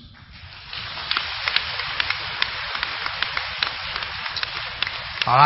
[5.25, 5.45] 好了，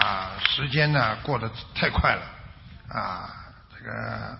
[0.00, 2.22] 啊，时间呢过得太快了，
[2.88, 3.30] 啊，
[3.72, 4.38] 这个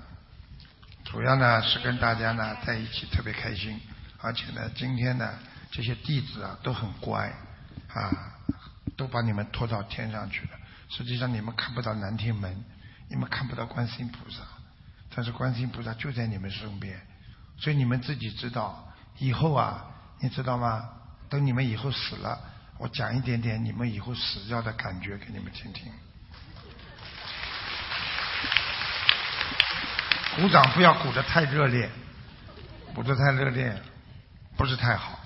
[1.05, 3.81] 主要呢是跟大家呢在一起特别开心，
[4.21, 5.31] 而且呢今天呢
[5.71, 7.33] 这些弟子啊都很乖，
[7.95, 8.11] 啊。
[8.97, 10.51] 都把你们拖到天上去了。
[10.89, 12.65] 实际上你们看不到南天门，
[13.09, 14.43] 你们看不到观世音菩萨，
[15.15, 17.01] 但是观世音菩萨就在你们身边。
[17.59, 19.85] 所以你们自己知道，以后啊，
[20.21, 20.89] 你知道吗？
[21.29, 22.39] 等你们以后死了，
[22.79, 25.93] 我讲一点点你们以后死掉的感觉给你们听听。
[30.37, 31.91] 鼓掌不要鼓得太热烈，
[32.95, 33.75] 鼓得太热烈
[34.57, 35.19] 不是太好，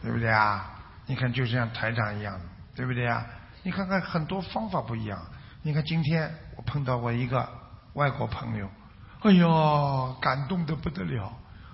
[0.00, 0.70] 对不对啊？
[1.06, 2.40] 你看就像台长一样。
[2.74, 3.26] 对不对呀？
[3.62, 5.20] 你看看很多方法不一样。
[5.62, 7.46] 你看今天我碰到过一个
[7.92, 8.70] 外国朋友，
[9.20, 11.32] 哎呀，感动的不得了，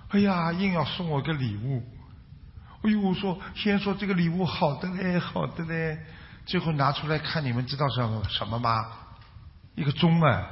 [0.09, 1.81] 哎呀，硬要送我个礼物。
[2.83, 5.97] 哎呦，我说先说这个礼物好的嘞，好的嘞，
[6.45, 8.85] 最后拿出来看，你们知道什么什么吗？
[9.75, 10.47] 一个钟啊！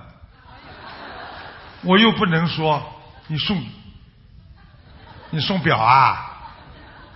[1.84, 2.82] 我又不能说
[3.28, 3.62] 你送，
[5.32, 6.35] 你送表啊？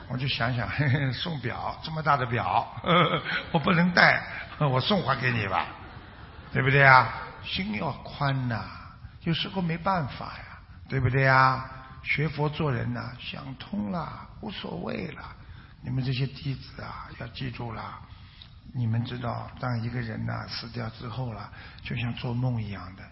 [0.09, 2.67] 我就想想，嘿嘿，送表这么大的表，
[3.51, 4.19] 我不能戴，
[4.57, 5.67] 我送还给你吧，
[6.51, 7.13] 对不对啊？
[7.43, 8.65] 心要宽呐，
[9.21, 11.63] 有时候没办法呀，对不对啊？
[12.01, 15.21] 学佛做人呐，想通了，无所谓了。
[15.83, 17.99] 你们这些弟子啊，要记住了，
[18.73, 21.51] 你们知道，当一个人呐死掉之后了，
[21.83, 23.03] 就像做梦一样的，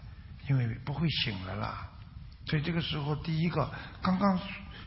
[0.48, 1.86] 因为不会醒了啦。
[2.46, 3.70] 所以这个时候，第一个
[4.02, 4.36] 刚刚。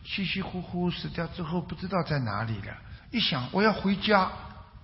[0.03, 2.75] 稀稀糊糊死掉之后，不知道在哪里了。
[3.11, 4.31] 一想我要回家，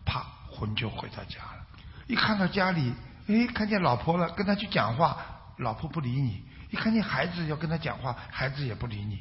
[0.05, 1.65] 啪，魂就回到家了。
[2.07, 2.93] 一看到家里，
[3.27, 5.17] 哎，看见老婆了，跟他去讲话，
[5.57, 9.19] 老婆不理你；一看见孩子要跟他讲话，孩子也不理你。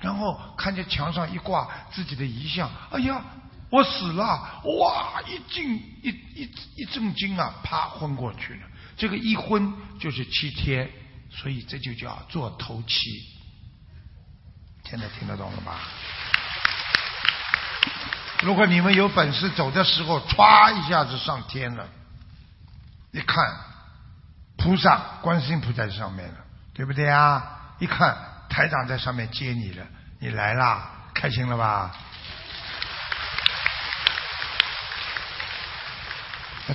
[0.00, 3.22] 然后看见墙上一挂自己的遗像，哎呀，
[3.70, 4.24] 我死了！
[4.64, 8.60] 哇，一惊一一一震惊啊，啪，昏过去了。
[8.96, 10.90] 这个一昏就是七天，
[11.30, 13.37] 所以这就叫做头七。
[14.88, 15.80] 现在听得懂了吧？
[18.40, 21.86] 如果你们有本事，走的时候歘一下子上天了，
[23.10, 23.36] 一看
[24.56, 26.34] 菩萨、观世音菩萨在上面了，
[26.72, 27.74] 对不对啊？
[27.78, 28.16] 一看
[28.48, 29.86] 台长在上面接你了，
[30.20, 31.94] 你来啦，开心了吧？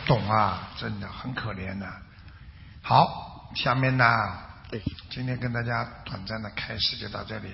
[0.06, 1.88] 懂啊，真的很可怜的。
[2.82, 4.06] 好，下面呢，
[5.10, 7.50] 今天跟大家短暂的开始就到这里。